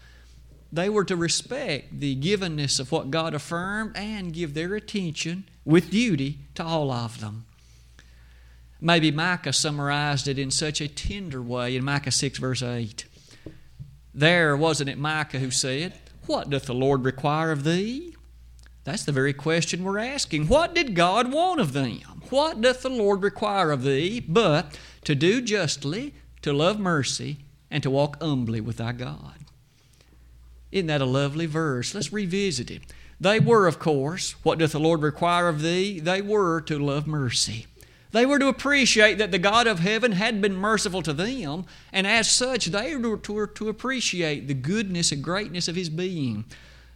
They 0.72 0.88
were 0.88 1.04
to 1.06 1.16
respect 1.16 2.00
the 2.00 2.16
givenness 2.16 2.80
of 2.80 2.92
what 2.92 3.12
God 3.12 3.34
affirmed 3.34 3.98
and 3.98 4.34
give 4.34 4.54
their 4.54 4.76
attention 4.76 5.46
with 5.66 5.90
duty 5.90 6.40
to 6.56 6.64
all 6.64 6.92
of 6.92 7.22
them. 7.22 7.46
Maybe 8.84 9.12
Micah 9.12 9.54
summarized 9.54 10.28
it 10.28 10.40
in 10.40 10.50
such 10.50 10.82
a 10.82 10.88
tender 10.88 11.42
way 11.42 11.76
in 11.76 11.86
Micah 11.86 12.10
6, 12.10 12.40
verse 12.40 12.64
8. 12.64 13.06
There, 14.14 14.58
wasn't 14.58 14.90
it 14.90 14.98
Micah 14.98 15.38
who 15.38 15.52
said, 15.52 15.94
What 16.26 16.50
doth 16.50 16.66
the 16.66 16.74
Lord 16.74 17.06
require 17.06 17.52
of 17.52 17.64
thee? 17.64 18.16
That's 18.84 19.06
the 19.06 19.12
very 19.12 19.34
question 19.34 19.84
we're 19.84 20.00
asking. 20.00 20.48
What 20.48 20.74
did 20.74 20.96
God 20.96 21.32
want 21.32 21.62
of 21.62 21.74
them? 21.74 22.00
What 22.32 22.60
doth 22.60 22.82
the 22.82 22.90
Lord 22.90 23.22
require 23.22 23.70
of 23.72 23.84
thee 23.84 24.20
but 24.20 24.80
to 25.04 25.14
do 25.14 25.42
justly, 25.42 26.16
to 26.42 26.52
love 26.52 26.80
mercy, 26.80 27.38
and 27.70 27.84
to 27.84 27.92
walk 27.92 28.20
humbly 28.22 28.60
with 28.60 28.78
thy 28.78 28.94
God? 28.94 29.36
Isn't 30.72 30.88
that 30.88 31.02
a 31.02 31.06
lovely 31.06 31.46
verse? 31.46 31.94
Let's 31.94 32.12
revisit 32.12 32.72
it. 32.72 32.82
They 33.20 33.40
were, 33.40 33.68
of 33.68 33.78
course, 33.78 34.32
what 34.44 34.58
doth 34.58 34.72
the 34.72 34.80
Lord 34.80 35.04
require 35.04 35.48
of 35.48 35.62
thee? 35.62 36.00
They 36.00 36.24
were 36.24 36.60
to 36.62 36.80
love 36.80 37.06
mercy. 37.06 37.68
They 38.12 38.26
were 38.26 38.40
to 38.40 38.48
appreciate 38.48 39.18
that 39.20 39.32
the 39.32 39.40
God 39.40 39.68
of 39.68 39.80
heaven 39.80 40.14
had 40.14 40.42
been 40.42 40.56
merciful 40.56 41.02
to 41.04 41.14
them, 41.14 41.66
and 41.94 42.06
as 42.06 42.30
such, 42.30 42.66
they 42.68 42.96
were 42.96 43.18
to, 43.18 43.70
appreciate 43.70 44.48
the 44.48 44.54
goodness 44.54 45.12
and 45.12 45.24
greatness 45.24 45.68
of 45.68 45.76
His 45.76 45.90
being. 45.90 46.46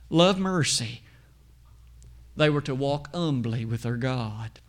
Love 0.09 0.37
mercy. 0.37 1.01
They 2.35 2.49
were 2.49 2.61
to 2.61 2.75
walk 2.75 3.13
humbly 3.15 3.63
with 3.63 3.83
their 3.83 3.95
God. 3.95 4.59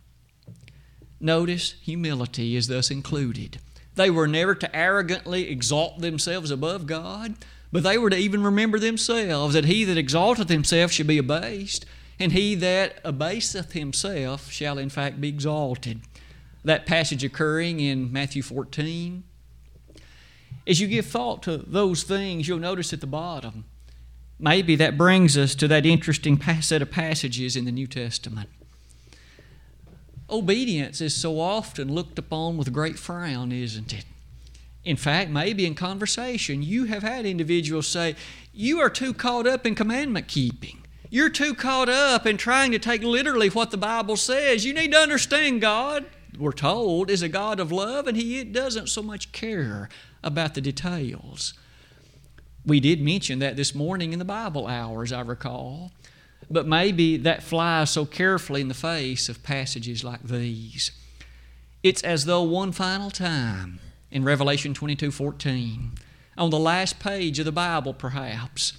Notice 1.19 1.75
humility 1.81 2.55
is 2.55 2.67
thus 2.67 2.89
included. 2.89 3.59
They 3.95 4.09
were 4.09 4.27
never 4.27 4.55
to 4.55 4.73
arrogantly 4.75 5.49
exalt 5.49 5.99
themselves 5.99 6.49
above 6.49 6.85
God, 6.85 7.35
but 7.73 7.83
they 7.83 7.97
were 7.97 8.11
to 8.11 8.17
even 8.17 8.41
remember 8.41 8.79
themselves 8.79 9.53
that 9.53 9.65
he 9.65 9.83
that 9.83 9.97
exalteth 9.97 10.47
himself 10.47 10.93
shall 10.93 11.07
be 11.07 11.17
abased, 11.17 11.85
and 12.19 12.31
he 12.31 12.55
that 12.55 13.03
abaseth 13.03 13.73
himself 13.73 14.49
shall 14.49 14.77
in 14.77 14.89
fact 14.89 15.19
be 15.19 15.27
exalted 15.27 15.99
that 16.63 16.85
passage 16.85 17.23
occurring 17.23 17.79
in 17.79 18.11
Matthew 18.11 18.41
14. 18.41 19.23
As 20.65 20.81
you 20.81 20.87
give 20.87 21.05
thought 21.05 21.43
to 21.43 21.57
those 21.57 22.03
things, 22.03 22.47
you'll 22.47 22.59
notice 22.59 22.91
at 22.91 23.01
the 23.01 23.07
bottom, 23.07 23.65
maybe 24.37 24.75
that 24.75 24.97
brings 24.97 25.37
us 25.37 25.55
to 25.55 25.67
that 25.69 25.85
interesting 25.85 26.41
set 26.61 26.81
of 26.81 26.91
passages 26.91 27.55
in 27.55 27.65
the 27.65 27.71
New 27.71 27.87
Testament. 27.87 28.49
Obedience 30.29 30.99
is 30.99 31.15
so 31.15 31.39
often 31.39 31.93
looked 31.93 32.19
upon 32.19 32.57
with 32.57 32.67
a 32.67 32.71
great 32.71 32.99
frown, 32.99 33.53
isn't 33.53 33.93
it? 33.93 34.03
In 34.83 34.97
fact, 34.97 35.29
maybe 35.29 35.65
in 35.65 35.73
conversation, 35.73 36.61
you 36.61 36.85
have 36.85 37.03
had 37.03 37.25
individuals 37.25 37.87
say, 37.87 38.15
You 38.53 38.79
are 38.79 38.89
too 38.89 39.13
caught 39.13 39.47
up 39.47 39.65
in 39.65 39.75
commandment 39.75 40.27
keeping. 40.27 40.83
You're 41.09 41.29
too 41.29 41.53
caught 41.53 41.87
up 41.87 42.25
in 42.25 42.35
trying 42.35 42.71
to 42.71 42.79
take 42.79 43.03
literally 43.03 43.49
what 43.49 43.71
the 43.71 43.77
Bible 43.77 44.17
says. 44.17 44.65
You 44.65 44.73
need 44.73 44.91
to 44.91 44.97
understand 44.97 45.61
God 45.61 46.05
we're 46.37 46.51
told, 46.51 47.09
is 47.09 47.21
a 47.21 47.29
God 47.29 47.59
of 47.59 47.71
love, 47.71 48.07
and 48.07 48.17
He 48.17 48.43
doesn't 48.43 48.89
so 48.89 49.01
much 49.01 49.31
care 49.31 49.89
about 50.23 50.53
the 50.53 50.61
details. 50.61 51.53
We 52.65 52.79
did 52.79 53.01
mention 53.01 53.39
that 53.39 53.55
this 53.55 53.73
morning 53.73 54.13
in 54.13 54.19
the 54.19 54.25
Bible 54.25 54.67
hours, 54.67 55.11
I 55.13 55.21
recall, 55.21 55.91
but 56.49 56.67
maybe 56.67 57.17
that 57.17 57.43
flies 57.43 57.89
so 57.89 58.05
carefully 58.05 58.61
in 58.61 58.67
the 58.67 58.73
face 58.73 59.29
of 59.29 59.43
passages 59.43 60.03
like 60.03 60.23
these. 60.23 60.91
It's 61.83 62.01
as 62.03 62.25
though 62.25 62.43
one 62.43 62.71
final 62.71 63.09
time 63.11 63.79
in 64.11 64.23
Revelation 64.23 64.73
22 64.73 65.11
14, 65.11 65.93
on 66.37 66.49
the 66.49 66.59
last 66.59 66.99
page 66.99 67.39
of 67.39 67.45
the 67.45 67.51
Bible, 67.51 67.93
perhaps, 67.93 68.73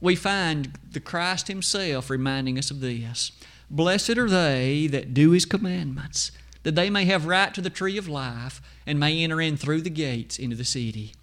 we 0.00 0.14
find 0.14 0.78
the 0.90 1.00
Christ 1.00 1.48
Himself 1.48 2.10
reminding 2.10 2.58
us 2.58 2.70
of 2.70 2.80
this 2.80 3.32
Blessed 3.70 4.16
are 4.16 4.28
they 4.28 4.86
that 4.88 5.14
do 5.14 5.30
His 5.32 5.44
commandments 5.44 6.32
that 6.62 6.74
they 6.74 6.90
may 6.90 7.04
have 7.04 7.26
right 7.26 7.54
to 7.54 7.60
the 7.60 7.70
tree 7.70 7.96
of 7.96 8.08
life 8.08 8.60
and 8.86 8.98
may 8.98 9.22
enter 9.22 9.40
in 9.40 9.56
through 9.56 9.82
the 9.82 9.90
gates 9.90 10.38
into 10.38 10.56
the 10.56 10.64
city. 10.64 11.14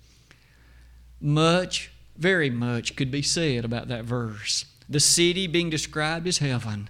Much, 1.19 1.91
very 2.17 2.49
much 2.49 2.95
could 2.95 3.11
be 3.11 3.21
said 3.21 3.65
about 3.65 3.87
that 3.87 4.05
verse. 4.05 4.65
The 4.87 4.99
city 4.99 5.47
being 5.47 5.69
described 5.69 6.27
as 6.27 6.37
heaven. 6.37 6.89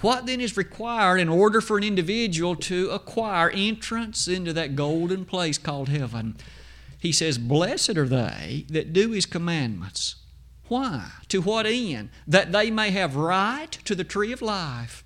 What 0.00 0.26
then 0.26 0.40
is 0.40 0.56
required 0.56 1.18
in 1.18 1.28
order 1.28 1.60
for 1.60 1.76
an 1.76 1.84
individual 1.84 2.56
to 2.56 2.90
acquire 2.90 3.50
entrance 3.50 4.26
into 4.26 4.52
that 4.52 4.74
golden 4.74 5.24
place 5.24 5.58
called 5.58 5.88
heaven? 5.88 6.36
He 6.98 7.12
says, 7.12 7.38
Blessed 7.38 7.96
are 7.96 8.08
they 8.08 8.64
that 8.68 8.92
do 8.92 9.10
his 9.10 9.26
commandments. 9.26 10.16
Why? 10.68 11.10
To 11.28 11.42
what 11.42 11.66
end? 11.66 12.10
That 12.26 12.52
they 12.52 12.70
may 12.70 12.90
have 12.90 13.16
right 13.16 13.70
to 13.84 13.94
the 13.94 14.04
tree 14.04 14.32
of 14.32 14.40
life 14.40 15.01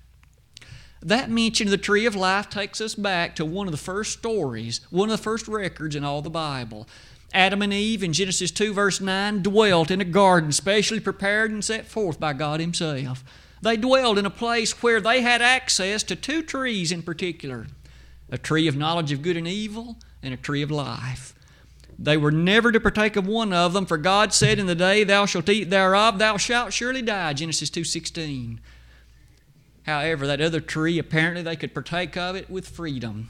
that 1.01 1.29
mention 1.29 1.67
of 1.67 1.71
the 1.71 1.77
tree 1.77 2.05
of 2.05 2.15
life 2.15 2.49
takes 2.49 2.81
us 2.81 2.95
back 2.95 3.35
to 3.35 3.45
one 3.45 3.67
of 3.67 3.71
the 3.71 3.77
first 3.77 4.13
stories, 4.13 4.81
one 4.89 5.09
of 5.09 5.17
the 5.17 5.23
first 5.23 5.47
records 5.47 5.95
in 5.95 6.03
all 6.03 6.21
the 6.21 6.29
Bible. 6.29 6.87
Adam 7.33 7.61
and 7.61 7.73
Eve 7.73 8.03
in 8.03 8.13
Genesis 8.13 8.51
2, 8.51 8.73
verse 8.73 9.01
9, 9.01 9.43
dwelt 9.43 9.91
in 9.91 10.01
a 10.01 10.05
garden 10.05 10.51
specially 10.51 10.99
prepared 10.99 11.51
and 11.51 11.63
set 11.63 11.85
forth 11.85 12.19
by 12.19 12.33
God 12.33 12.59
Himself. 12.59 13.23
They 13.61 13.77
dwelled 13.77 14.17
in 14.17 14.25
a 14.25 14.31
place 14.31 14.81
where 14.81 15.01
they 15.01 15.21
had 15.21 15.41
access 15.41 16.03
to 16.03 16.15
two 16.15 16.41
trees 16.41 16.91
in 16.91 17.01
particular 17.01 17.67
a 18.29 18.37
tree 18.37 18.67
of 18.67 18.75
knowledge 18.75 19.13
of 19.13 19.21
good 19.21 19.37
and 19.37 19.47
evil, 19.47 19.95
and 20.21 20.33
a 20.33 20.37
tree 20.37 20.61
of 20.61 20.69
life. 20.69 21.33
They 21.97 22.17
were 22.17 22.31
never 22.31 22.71
to 22.71 22.79
partake 22.79 23.15
of 23.15 23.25
one 23.25 23.53
of 23.53 23.73
them, 23.73 23.85
for 23.85 23.97
God 23.97 24.33
said, 24.33 24.59
In 24.59 24.65
the 24.65 24.75
day 24.75 25.03
thou 25.03 25.25
shalt 25.25 25.49
eat 25.49 25.69
thereof, 25.69 26.19
thou 26.19 26.37
shalt 26.37 26.73
surely 26.73 27.01
die. 27.01 27.33
Genesis 27.33 27.69
2.16. 27.69 28.59
However, 29.87 30.27
that 30.27 30.41
other 30.41 30.59
tree, 30.59 30.99
apparently 30.99 31.41
they 31.41 31.55
could 31.55 31.73
partake 31.73 32.17
of 32.17 32.35
it 32.35 32.49
with 32.49 32.67
freedom 32.67 33.29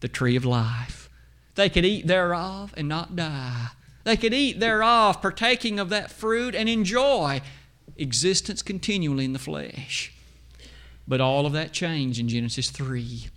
the 0.00 0.08
tree 0.08 0.36
of 0.36 0.44
life. 0.44 1.08
They 1.54 1.68
could 1.70 1.84
eat 1.84 2.06
thereof 2.06 2.74
and 2.76 2.88
not 2.88 3.16
die. 3.16 3.68
They 4.04 4.16
could 4.16 4.34
eat 4.34 4.60
thereof, 4.60 5.22
partaking 5.22 5.78
of 5.78 5.88
that 5.88 6.10
fruit, 6.10 6.54
and 6.54 6.68
enjoy 6.68 7.40
existence 7.96 8.62
continually 8.62 9.24
in 9.24 9.32
the 9.32 9.38
flesh. 9.38 10.12
But 11.08 11.20
all 11.20 11.46
of 11.46 11.52
that 11.52 11.72
changed 11.72 12.18
in 12.18 12.28
Genesis 12.28 12.68
3. 12.70 13.28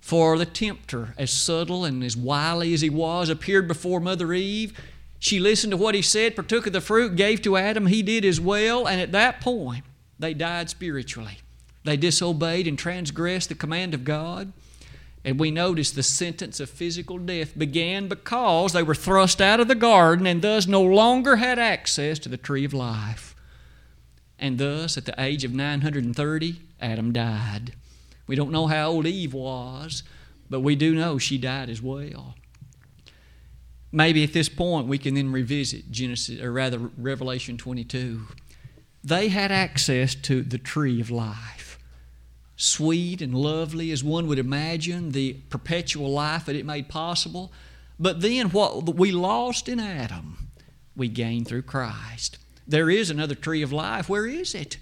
For 0.00 0.38
the 0.38 0.46
tempter, 0.46 1.14
as 1.18 1.30
subtle 1.30 1.84
and 1.84 2.04
as 2.04 2.16
wily 2.16 2.72
as 2.74 2.82
he 2.82 2.90
was, 2.90 3.28
appeared 3.28 3.66
before 3.66 3.98
Mother 4.00 4.32
Eve. 4.32 4.78
She 5.18 5.40
listened 5.40 5.72
to 5.72 5.76
what 5.76 5.94
he 5.94 6.02
said, 6.02 6.36
partook 6.36 6.66
of 6.66 6.72
the 6.72 6.80
fruit, 6.80 7.16
gave 7.16 7.42
to 7.42 7.56
Adam. 7.56 7.86
He 7.86 8.02
did 8.02 8.24
as 8.24 8.40
well, 8.40 8.86
and 8.86 9.00
at 9.00 9.12
that 9.12 9.40
point, 9.40 9.84
they 10.18 10.32
died 10.32 10.70
spiritually. 10.70 11.38
They 11.88 11.96
disobeyed 11.96 12.66
and 12.66 12.78
transgressed 12.78 13.48
the 13.48 13.54
command 13.54 13.94
of 13.94 14.04
God. 14.04 14.52
And 15.24 15.40
we 15.40 15.50
notice 15.50 15.90
the 15.90 16.02
sentence 16.02 16.60
of 16.60 16.68
physical 16.68 17.16
death 17.16 17.58
began 17.58 18.08
because 18.08 18.74
they 18.74 18.82
were 18.82 18.94
thrust 18.94 19.40
out 19.40 19.58
of 19.58 19.68
the 19.68 19.74
garden 19.74 20.26
and 20.26 20.42
thus 20.42 20.66
no 20.66 20.82
longer 20.82 21.36
had 21.36 21.58
access 21.58 22.18
to 22.18 22.28
the 22.28 22.36
tree 22.36 22.66
of 22.66 22.74
life. 22.74 23.34
And 24.38 24.58
thus, 24.58 24.98
at 24.98 25.06
the 25.06 25.18
age 25.18 25.44
of 25.44 25.54
930, 25.54 26.60
Adam 26.78 27.10
died. 27.14 27.72
We 28.26 28.36
don't 28.36 28.52
know 28.52 28.66
how 28.66 28.90
old 28.90 29.06
Eve 29.06 29.32
was, 29.32 30.02
but 30.50 30.60
we 30.60 30.76
do 30.76 30.94
know 30.94 31.16
she 31.16 31.38
died 31.38 31.70
as 31.70 31.80
well. 31.80 32.34
Maybe 33.90 34.22
at 34.24 34.34
this 34.34 34.50
point 34.50 34.88
we 34.88 34.98
can 34.98 35.14
then 35.14 35.32
revisit 35.32 35.90
Genesis, 35.90 36.38
or 36.38 36.52
rather 36.52 36.90
Revelation 36.98 37.56
22. 37.56 38.26
They 39.02 39.28
had 39.28 39.50
access 39.50 40.14
to 40.16 40.42
the 40.42 40.58
tree 40.58 41.00
of 41.00 41.10
life 41.10 41.57
sweet 42.58 43.22
and 43.22 43.34
lovely 43.34 43.92
as 43.92 44.02
one 44.02 44.26
would 44.26 44.38
imagine, 44.38 45.12
the 45.12 45.34
perpetual 45.48 46.10
life 46.10 46.44
that 46.44 46.56
it 46.56 46.66
made 46.66 46.88
possible. 46.88 47.52
But 48.00 48.20
then 48.20 48.50
what 48.50 48.96
we 48.96 49.12
lost 49.12 49.68
in 49.68 49.78
Adam, 49.80 50.50
we 50.96 51.08
gained 51.08 51.46
through 51.46 51.62
Christ. 51.62 52.36
There 52.66 52.90
is 52.90 53.10
another 53.10 53.36
tree 53.36 53.62
of 53.62 53.72
life. 53.72 54.08
Where 54.08 54.26
is 54.26 54.54
it? 54.56 54.76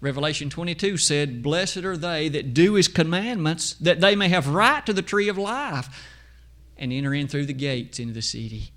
Revelation 0.00 0.50
22 0.50 0.96
said, 0.96 1.40
Blessed 1.40 1.78
are 1.78 1.96
they 1.96 2.28
that 2.28 2.52
do 2.52 2.74
his 2.74 2.88
commandments, 2.88 3.74
that 3.74 4.00
they 4.00 4.16
may 4.16 4.28
have 4.28 4.48
right 4.48 4.84
to 4.84 4.92
the 4.92 5.02
tree 5.02 5.28
of 5.28 5.38
life 5.38 5.88
and 6.76 6.92
enter 6.92 7.14
in 7.14 7.28
through 7.28 7.46
the 7.46 7.52
gates 7.52 8.00
into 8.00 8.12
the 8.12 8.22
city. 8.22 8.72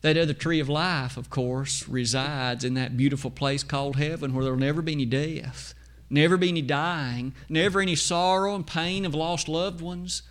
That 0.00 0.16
other 0.16 0.32
tree 0.32 0.58
of 0.58 0.70
life, 0.70 1.18
of 1.18 1.28
course, 1.28 1.86
resides 1.86 2.64
in 2.64 2.72
that 2.74 2.96
beautiful 2.96 3.30
place 3.30 3.62
called 3.62 3.96
heaven 3.96 4.32
where 4.32 4.42
there 4.42 4.54
will 4.54 4.60
never 4.60 4.80
be 4.80 4.92
any 4.92 5.04
death 5.04 5.74
never 6.12 6.36
be 6.36 6.50
any 6.50 6.62
dying, 6.62 7.34
never 7.48 7.80
any 7.80 7.96
sorrow 7.96 8.54
and 8.54 8.66
pain 8.66 9.04
of 9.04 9.14
lost 9.14 9.48
loved 9.48 9.80
ones. 9.80 10.22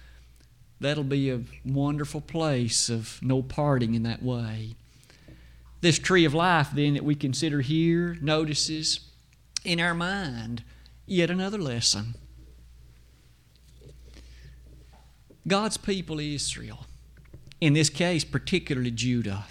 That'll 0.79 1.03
be 1.03 1.29
a 1.29 1.41
wonderful 1.65 2.21
place 2.21 2.89
of 2.89 3.19
no 3.21 3.41
parting 3.41 3.93
in 3.93 4.03
that 4.03 4.23
way. 4.23 4.75
This 5.81 5.99
tree 5.99 6.25
of 6.25 6.33
life, 6.33 6.69
then, 6.73 6.93
that 6.93 7.03
we 7.03 7.15
consider 7.15 7.61
here, 7.61 8.17
notices 8.21 9.01
in 9.65 9.79
our 9.79 9.93
mind 9.93 10.63
yet 11.05 11.29
another 11.29 11.57
lesson. 11.57 12.15
God's 15.47 15.77
people, 15.77 16.19
Israel, 16.19 16.85
in 17.59 17.73
this 17.73 17.89
case, 17.89 18.23
particularly 18.23 18.91
Judah, 18.91 19.45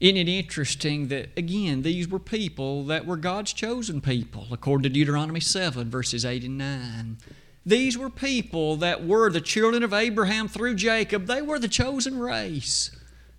isn't 0.00 0.16
it 0.16 0.28
interesting 0.28 1.08
that, 1.08 1.30
again, 1.36 1.82
these 1.82 2.08
were 2.08 2.18
people 2.18 2.84
that 2.84 3.06
were 3.06 3.16
God's 3.16 3.52
chosen 3.52 4.00
people, 4.00 4.48
according 4.50 4.82
to 4.84 4.88
Deuteronomy 4.88 5.40
7, 5.40 5.90
verses 5.90 6.24
8 6.24 6.44
and 6.44 6.58
9? 6.58 7.18
These 7.64 7.96
were 7.96 8.10
people 8.10 8.76
that 8.76 9.06
were 9.06 9.30
the 9.30 9.40
children 9.40 9.82
of 9.82 9.94
Abraham 9.94 10.48
through 10.48 10.74
Jacob. 10.74 11.26
They 11.26 11.40
were 11.40 11.58
the 11.58 11.68
chosen 11.68 12.18
race. 12.18 12.90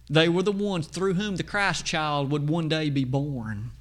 They 0.10 0.30
were 0.30 0.44
the 0.44 0.52
ones 0.52 0.88
through 0.88 1.16
whom 1.16 1.36
the 1.36 1.44
Christ 1.44 1.86
child 1.86 2.32
would 2.32 2.50
one 2.50 2.70
day 2.70 2.90
be 2.90 3.04
born. 3.04 3.72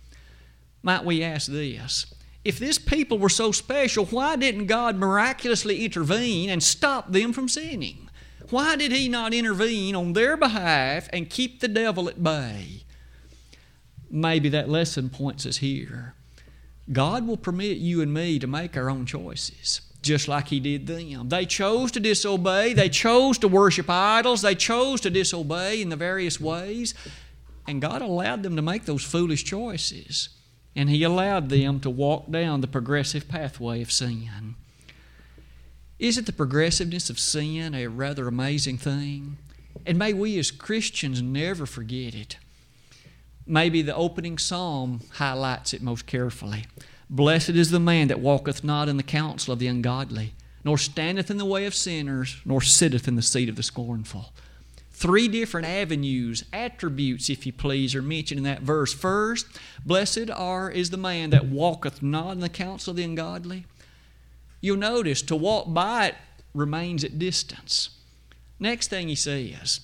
Might 0.82 1.04
we 1.04 1.22
ask 1.22 1.50
this? 1.50 2.12
If 2.44 2.58
this 2.58 2.78
people 2.78 3.18
were 3.18 3.30
so 3.30 3.52
special, 3.52 4.04
why 4.04 4.36
didn't 4.36 4.66
God 4.66 4.96
miraculously 4.96 5.84
intervene 5.84 6.50
and 6.50 6.62
stop 6.62 7.10
them 7.10 7.32
from 7.32 7.48
sinning? 7.48 8.03
Why 8.50 8.76
did 8.76 8.92
He 8.92 9.08
not 9.08 9.34
intervene 9.34 9.94
on 9.94 10.12
their 10.12 10.36
behalf 10.36 11.08
and 11.12 11.30
keep 11.30 11.60
the 11.60 11.68
devil 11.68 12.08
at 12.08 12.22
bay? 12.22 12.84
Maybe 14.10 14.48
that 14.50 14.68
lesson 14.68 15.10
points 15.10 15.46
us 15.46 15.58
here. 15.58 16.14
God 16.92 17.26
will 17.26 17.36
permit 17.36 17.78
you 17.78 18.02
and 18.02 18.12
me 18.12 18.38
to 18.38 18.46
make 18.46 18.76
our 18.76 18.90
own 18.90 19.06
choices 19.06 19.80
just 20.04 20.28
like 20.28 20.48
he 20.48 20.60
did 20.60 20.86
them. 20.86 21.30
They 21.30 21.46
chose 21.46 21.90
to 21.92 22.00
disobey, 22.00 22.74
they 22.74 22.88
chose 22.88 23.38
to 23.38 23.48
worship 23.48 23.90
idols, 23.90 24.42
they 24.42 24.54
chose 24.54 25.00
to 25.00 25.10
disobey 25.10 25.82
in 25.82 25.88
the 25.88 25.96
various 25.96 26.40
ways, 26.40 26.94
and 27.66 27.80
God 27.82 28.02
allowed 28.02 28.42
them 28.42 28.54
to 28.54 28.62
make 28.62 28.84
those 28.84 29.02
foolish 29.02 29.42
choices. 29.42 30.28
And 30.76 30.90
he 30.90 31.02
allowed 31.02 31.48
them 31.48 31.80
to 31.80 31.90
walk 31.90 32.30
down 32.30 32.60
the 32.60 32.66
progressive 32.66 33.28
pathway 33.28 33.80
of 33.80 33.90
sin. 33.90 34.56
Isn't 36.04 36.26
the 36.26 36.34
progressiveness 36.34 37.08
of 37.08 37.18
sin 37.18 37.74
a 37.74 37.86
rather 37.86 38.28
amazing 38.28 38.76
thing? 38.76 39.38
And 39.86 39.98
may 39.98 40.12
we 40.12 40.38
as 40.38 40.50
Christians 40.50 41.22
never 41.22 41.64
forget 41.64 42.14
it. 42.14 42.36
Maybe 43.46 43.80
the 43.80 43.96
opening 43.96 44.36
psalm 44.36 45.00
highlights 45.12 45.72
it 45.72 45.80
most 45.80 46.04
carefully. 46.04 46.66
Blessed 47.08 47.48
is 47.56 47.70
the 47.70 47.80
man 47.80 48.08
that 48.08 48.20
walketh 48.20 48.62
not 48.62 48.86
in 48.90 48.98
the 48.98 49.02
counsel 49.02 49.54
of 49.54 49.58
the 49.58 49.66
ungodly, 49.66 50.34
nor 50.62 50.76
standeth 50.76 51.30
in 51.30 51.38
the 51.38 51.46
way 51.46 51.64
of 51.64 51.74
sinners, 51.74 52.36
nor 52.44 52.60
sitteth 52.60 53.08
in 53.08 53.16
the 53.16 53.22
seat 53.22 53.48
of 53.48 53.56
the 53.56 53.62
scornful. 53.62 54.34
Three 54.92 55.26
different 55.26 55.66
avenues, 55.66 56.44
attributes, 56.52 57.30
if 57.30 57.46
you 57.46 57.52
please, 57.54 57.94
are 57.94 58.02
mentioned 58.02 58.36
in 58.36 58.44
that 58.44 58.60
verse. 58.60 58.92
First, 58.92 59.46
blessed 59.86 60.28
are 60.28 60.70
is 60.70 60.90
the 60.90 60.98
man 60.98 61.30
that 61.30 61.46
walketh 61.46 62.02
not 62.02 62.32
in 62.32 62.40
the 62.40 62.50
counsel 62.50 62.90
of 62.90 62.98
the 62.98 63.04
ungodly. 63.04 63.64
You'll 64.64 64.78
notice 64.78 65.22
to 65.22 65.36
walk 65.36 65.72
by 65.72 66.06
it 66.06 66.14
remains 66.54 67.04
at 67.04 67.18
distance. 67.18 67.90
Next 68.58 68.88
thing 68.88 69.08
he 69.08 69.14
says, 69.14 69.80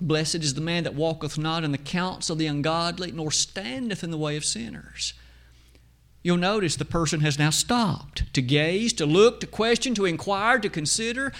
Blessed 0.00 0.36
is 0.36 0.54
the 0.54 0.60
man 0.60 0.84
that 0.84 0.94
walketh 0.94 1.36
not 1.36 1.64
in 1.64 1.72
the 1.72 1.78
counsel 1.78 2.34
of 2.34 2.38
the 2.38 2.46
ungodly, 2.46 3.12
nor 3.12 3.30
standeth 3.30 4.04
in 4.04 4.10
the 4.10 4.18
way 4.18 4.36
of 4.36 4.44
sinners 4.44 5.14
you'll 6.22 6.36
notice 6.36 6.76
the 6.76 6.84
person 6.84 7.20
has 7.20 7.38
now 7.38 7.50
stopped 7.50 8.32
to 8.34 8.42
gaze, 8.42 8.92
to 8.94 9.06
look, 9.06 9.40
to 9.40 9.46
question, 9.46 9.94
to 9.94 10.04
inquire, 10.04 10.58
to 10.58 10.68
consider, 10.68 11.32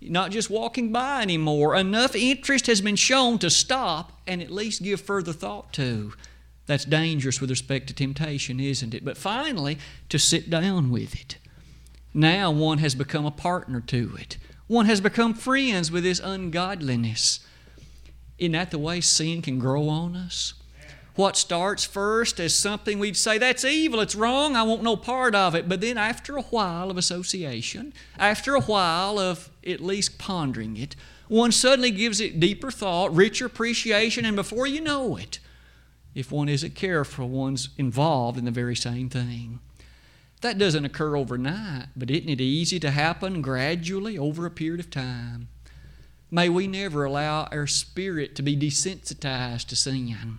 not 0.00 0.30
just 0.30 0.50
walking 0.50 0.92
by 0.92 1.22
anymore. 1.22 1.74
Enough 1.76 2.16
interest 2.16 2.66
has 2.66 2.80
been 2.80 2.96
shown 2.96 3.38
to 3.38 3.50
stop 3.50 4.12
and 4.26 4.42
at 4.42 4.50
least 4.50 4.82
give 4.82 5.00
further 5.00 5.32
thought 5.32 5.72
to. 5.74 6.12
That's 6.66 6.84
dangerous 6.84 7.40
with 7.40 7.50
respect 7.50 7.88
to 7.88 7.94
temptation, 7.94 8.58
isn't 8.58 8.94
it? 8.94 9.04
But 9.04 9.18
finally, 9.18 9.78
to 10.08 10.18
sit 10.18 10.48
down 10.50 10.90
with 10.90 11.14
it. 11.14 11.36
Now 12.14 12.50
one 12.50 12.78
has 12.78 12.94
become 12.94 13.26
a 13.26 13.30
partner 13.30 13.80
to 13.82 14.16
it. 14.18 14.38
One 14.68 14.86
has 14.86 15.00
become 15.00 15.34
friends 15.34 15.90
with 15.90 16.04
this 16.04 16.20
ungodliness. 16.20 17.40
Isn't 18.38 18.52
that 18.52 18.70
the 18.70 18.78
way 18.78 19.00
sin 19.00 19.42
can 19.42 19.58
grow 19.58 19.88
on 19.88 20.16
us? 20.16 20.54
what 21.16 21.36
starts 21.36 21.84
first 21.84 22.40
as 22.40 22.54
something 22.54 22.98
we'd 22.98 23.16
say, 23.16 23.38
that's 23.38 23.64
evil, 23.64 24.00
it's 24.00 24.16
wrong, 24.16 24.56
I 24.56 24.64
want 24.64 24.82
no 24.82 24.96
part 24.96 25.34
of 25.34 25.54
it. 25.54 25.68
But 25.68 25.80
then 25.80 25.96
after 25.96 26.36
a 26.36 26.42
while 26.42 26.90
of 26.90 26.98
association, 26.98 27.92
after 28.18 28.54
a 28.54 28.60
while 28.60 29.18
of 29.18 29.48
at 29.64 29.80
least 29.80 30.18
pondering 30.18 30.76
it, 30.76 30.96
one 31.28 31.52
suddenly 31.52 31.90
gives 31.90 32.20
it 32.20 32.40
deeper 32.40 32.70
thought, 32.70 33.14
richer 33.14 33.46
appreciation, 33.46 34.24
and 34.24 34.36
before 34.36 34.66
you 34.66 34.80
know 34.80 35.16
it, 35.16 35.38
if 36.14 36.32
one 36.32 36.48
isn't 36.48 36.74
careful, 36.74 37.28
one's 37.28 37.70
involved 37.78 38.36
in 38.38 38.44
the 38.44 38.50
very 38.50 38.76
same 38.76 39.08
thing. 39.08 39.60
That 40.40 40.58
doesn't 40.58 40.84
occur 40.84 41.16
overnight, 41.16 41.86
but 41.96 42.10
isn't 42.10 42.28
it 42.28 42.40
easy 42.40 42.78
to 42.80 42.90
happen 42.90 43.40
gradually 43.40 44.18
over 44.18 44.44
a 44.44 44.50
period 44.50 44.80
of 44.80 44.90
time? 44.90 45.48
May 46.30 46.48
we 46.48 46.66
never 46.66 47.04
allow 47.04 47.44
our 47.44 47.66
spirit 47.66 48.34
to 48.34 48.42
be 48.42 48.56
desensitized 48.56 49.66
to 49.68 49.76
sin. 49.76 50.38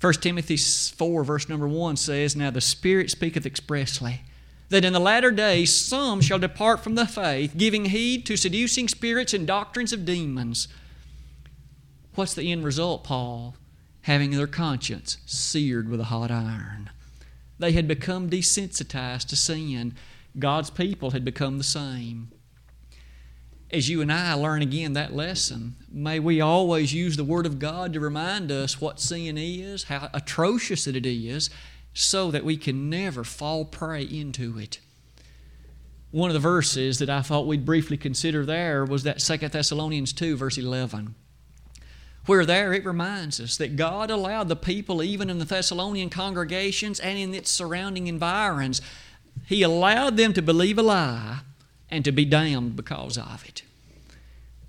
1 0.00 0.12
Timothy 0.14 0.56
4, 0.56 1.24
verse 1.24 1.48
number 1.48 1.68
1 1.68 1.96
says, 1.96 2.34
Now 2.34 2.50
the 2.50 2.60
Spirit 2.60 3.10
speaketh 3.10 3.44
expressly, 3.44 4.22
that 4.70 4.84
in 4.84 4.92
the 4.92 4.98
latter 4.98 5.30
days 5.30 5.74
some 5.74 6.20
shall 6.20 6.38
depart 6.38 6.80
from 6.80 6.94
the 6.94 7.06
faith, 7.06 7.54
giving 7.56 7.86
heed 7.86 8.24
to 8.26 8.36
seducing 8.36 8.88
spirits 8.88 9.34
and 9.34 9.46
doctrines 9.46 9.92
of 9.92 10.04
demons. 10.04 10.68
What's 12.14 12.34
the 12.34 12.50
end 12.50 12.64
result, 12.64 13.04
Paul? 13.04 13.54
Having 14.02 14.30
their 14.30 14.46
conscience 14.46 15.18
seared 15.26 15.88
with 15.88 16.00
a 16.00 16.04
hot 16.04 16.30
iron. 16.30 16.90
They 17.60 17.72
had 17.72 17.86
become 17.86 18.28
desensitized 18.28 19.28
to 19.28 19.36
sin. 19.36 19.94
God's 20.38 20.70
people 20.70 21.12
had 21.12 21.24
become 21.24 21.58
the 21.58 21.64
same 21.64 22.32
as 23.72 23.88
you 23.88 24.00
and 24.00 24.12
I 24.12 24.34
learn 24.34 24.62
again 24.62 24.94
that 24.94 25.14
lesson, 25.14 25.76
may 25.90 26.18
we 26.18 26.40
always 26.40 26.92
use 26.92 27.16
the 27.16 27.24
Word 27.24 27.46
of 27.46 27.58
God 27.58 27.92
to 27.92 28.00
remind 28.00 28.50
us 28.50 28.80
what 28.80 29.00
sin 29.00 29.38
is, 29.38 29.84
how 29.84 30.10
atrocious 30.12 30.86
it 30.86 31.06
is, 31.06 31.50
so 31.94 32.30
that 32.30 32.44
we 32.44 32.56
can 32.56 32.90
never 32.90 33.22
fall 33.22 33.64
prey 33.64 34.02
into 34.02 34.58
it. 34.58 34.80
One 36.10 36.30
of 36.30 36.34
the 36.34 36.40
verses 36.40 36.98
that 36.98 37.10
I 37.10 37.22
thought 37.22 37.46
we'd 37.46 37.64
briefly 37.64 37.96
consider 37.96 38.44
there 38.44 38.84
was 38.84 39.04
that 39.04 39.20
2 39.20 39.48
Thessalonians 39.48 40.12
2, 40.12 40.36
verse 40.36 40.58
11, 40.58 41.14
where 42.30 42.46
there 42.46 42.72
it 42.72 42.84
reminds 42.84 43.40
us 43.40 43.56
that 43.56 43.74
God 43.74 44.08
allowed 44.08 44.48
the 44.48 44.54
people, 44.54 45.02
even 45.02 45.28
in 45.28 45.40
the 45.40 45.44
Thessalonian 45.44 46.10
congregations 46.10 47.00
and 47.00 47.18
in 47.18 47.34
its 47.34 47.50
surrounding 47.50 48.06
environs, 48.06 48.80
He 49.46 49.64
allowed 49.64 50.16
them 50.16 50.32
to 50.34 50.40
believe 50.40 50.78
a 50.78 50.82
lie 50.84 51.40
and 51.90 52.04
to 52.04 52.12
be 52.12 52.24
damned 52.24 52.76
because 52.76 53.18
of 53.18 53.44
it. 53.48 53.64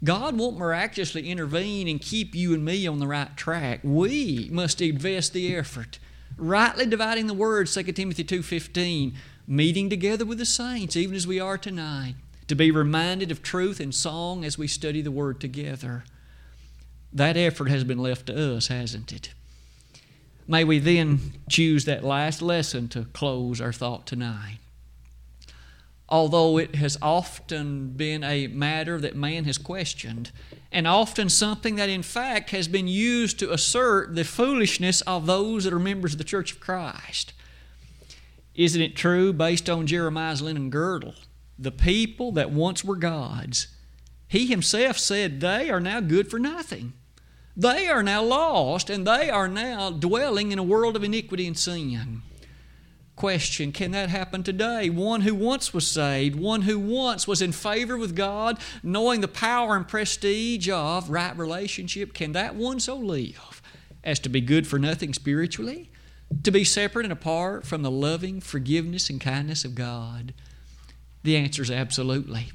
God 0.03 0.39
won't 0.39 0.57
miraculously 0.57 1.29
intervene 1.29 1.87
and 1.87 2.01
keep 2.01 2.33
you 2.33 2.55
and 2.55 2.65
me 2.65 2.87
on 2.87 2.97
the 2.97 3.05
right 3.05 3.37
track. 3.37 3.81
We 3.83 4.49
must 4.51 4.81
invest 4.81 5.31
the 5.31 5.55
effort. 5.55 5.99
Rightly 6.37 6.87
dividing 6.87 7.27
the 7.27 7.35
word, 7.35 7.67
2 7.67 7.83
Timothy 7.91 8.23
2.15, 8.23 9.13
meeting 9.45 9.87
together 9.87 10.25
with 10.25 10.39
the 10.39 10.47
saints, 10.47 10.97
even 10.97 11.15
as 11.15 11.27
we 11.27 11.39
are 11.39 11.59
tonight, 11.59 12.15
to 12.47 12.55
be 12.55 12.71
reminded 12.71 13.29
of 13.29 13.43
truth 13.43 13.79
and 13.79 13.93
song 13.93 14.43
as 14.43 14.57
we 14.57 14.65
study 14.65 15.03
the 15.03 15.11
word 15.11 15.39
together. 15.39 16.05
That 17.13 17.37
effort 17.37 17.69
has 17.69 17.83
been 17.83 17.99
left 17.99 18.27
to 18.27 18.55
us, 18.55 18.67
hasn't 18.67 19.11
it? 19.11 19.33
May 20.47 20.63
we 20.63 20.79
then 20.79 21.33
choose 21.49 21.85
that 21.85 22.03
last 22.03 22.41
lesson 22.41 22.87
to 22.89 23.05
close 23.05 23.61
our 23.61 23.73
thought 23.73 24.07
tonight 24.07 24.57
although 26.11 26.57
it 26.57 26.75
has 26.75 26.97
often 27.01 27.87
been 27.91 28.21
a 28.21 28.45
matter 28.47 28.99
that 28.99 29.15
man 29.15 29.45
has 29.45 29.57
questioned, 29.57 30.29
and 30.69 30.85
often 30.85 31.29
something 31.29 31.77
that 31.77 31.87
in 31.87 32.03
fact 32.03 32.49
has 32.49 32.67
been 32.67 32.87
used 32.87 33.39
to 33.39 33.51
assert 33.51 34.13
the 34.13 34.25
foolishness 34.25 34.99
of 35.01 35.25
those 35.25 35.63
that 35.63 35.73
are 35.73 35.79
members 35.79 36.11
of 36.11 36.17
the 36.17 36.25
Church 36.25 36.51
of 36.51 36.59
Christ. 36.59 37.31
Isn't 38.53 38.81
it 38.81 38.97
true, 38.97 39.31
based 39.31 39.69
on 39.69 39.87
Jeremiah's 39.87 40.41
linen 40.41 40.69
girdle, 40.69 41.15
the 41.57 41.71
people 41.71 42.33
that 42.33 42.51
once 42.51 42.83
were 42.83 42.97
God's, 42.97 43.67
he 44.27 44.47
himself 44.47 44.97
said 44.97 45.39
they 45.39 45.69
are 45.69 45.79
now 45.79 46.01
good 46.01 46.29
for 46.29 46.39
nothing. 46.39 46.91
They 47.55 47.87
are 47.87 48.03
now 48.03 48.23
lost, 48.23 48.89
and 48.89 49.05
they 49.05 49.29
are 49.29 49.47
now 49.47 49.89
dwelling 49.91 50.51
in 50.51 50.59
a 50.59 50.63
world 50.63 50.95
of 50.95 51.03
iniquity 51.03 51.47
and 51.47 51.57
sin 51.57 52.23
question 53.21 53.71
can 53.71 53.91
that 53.91 54.09
happen 54.09 54.41
today? 54.41 54.89
One 54.89 55.21
who 55.21 55.35
once 55.35 55.75
was 55.75 55.85
saved, 55.85 56.35
one 56.35 56.63
who 56.63 56.79
once 56.79 57.27
was 57.27 57.39
in 57.39 57.51
favor 57.51 57.95
with 57.95 58.15
God, 58.15 58.57
knowing 58.81 59.21
the 59.21 59.27
power 59.27 59.75
and 59.75 59.87
prestige 59.87 60.67
of 60.67 61.07
right 61.07 61.37
relationship, 61.37 62.15
can 62.15 62.31
that 62.31 62.55
one 62.55 62.79
so 62.79 62.95
live 62.95 63.61
as 64.03 64.17
to 64.21 64.29
be 64.29 64.41
good 64.41 64.65
for 64.65 64.79
nothing 64.79 65.13
spiritually? 65.13 65.91
To 66.41 66.49
be 66.49 66.63
separate 66.63 67.05
and 67.05 67.13
apart 67.13 67.63
from 67.67 67.83
the 67.83 67.91
loving 67.91 68.41
forgiveness 68.41 69.07
and 69.07 69.21
kindness 69.21 69.65
of 69.65 69.75
God? 69.75 70.33
The 71.21 71.37
answer 71.37 71.61
is 71.61 71.69
absolutely. 71.69 72.51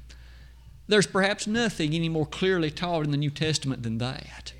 There's 0.88 1.06
perhaps 1.06 1.46
nothing 1.46 1.94
any 1.94 2.08
more 2.08 2.26
clearly 2.26 2.72
taught 2.72 3.04
in 3.04 3.12
the 3.12 3.16
New 3.16 3.30
Testament 3.30 3.84
than 3.84 3.98
that. 3.98 4.52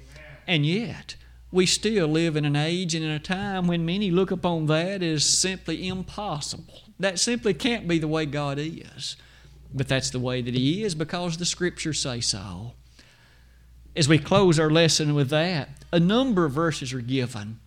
And 0.47 0.65
yet, 0.65 1.17
we 1.51 1.67
still 1.67 2.07
live 2.07 2.37
in 2.37 2.45
an 2.45 2.57
age 2.57 2.95
and 2.95 3.05
in 3.05 3.11
a 3.11 3.19
time 3.19 3.67
when 3.67 3.85
many 3.87 4.11
look 4.11 4.31
upon 4.31 4.67
that 4.67 5.03
as 5.03 5.25
simply 5.25 5.89
impossible. 5.89 6.83
That 6.99 7.19
simply 7.19 7.55
can't 7.55 7.89
be 7.89 7.99
the 7.99 8.09
way 8.09 8.27
God 8.27 8.59
is. 8.59 9.17
But 9.75 9.89
that's 9.89 10.11
the 10.11 10.21
way 10.21 10.43
that 10.43 10.55
He 10.55 10.85
is 10.85 10.95
because 10.95 11.37
the 11.37 11.45
Scriptures 11.45 12.01
say 12.01 12.21
so. 12.21 12.73
As 13.95 14.09
we 14.09 14.19
close 14.19 14.59
our 14.59 14.71
lesson 14.71 15.15
with 15.15 15.31
that, 15.31 15.71
a 15.93 15.99
number 16.01 16.45
of 16.45 16.53
verses 16.53 16.93
are 16.93 17.01
given. 17.01 17.59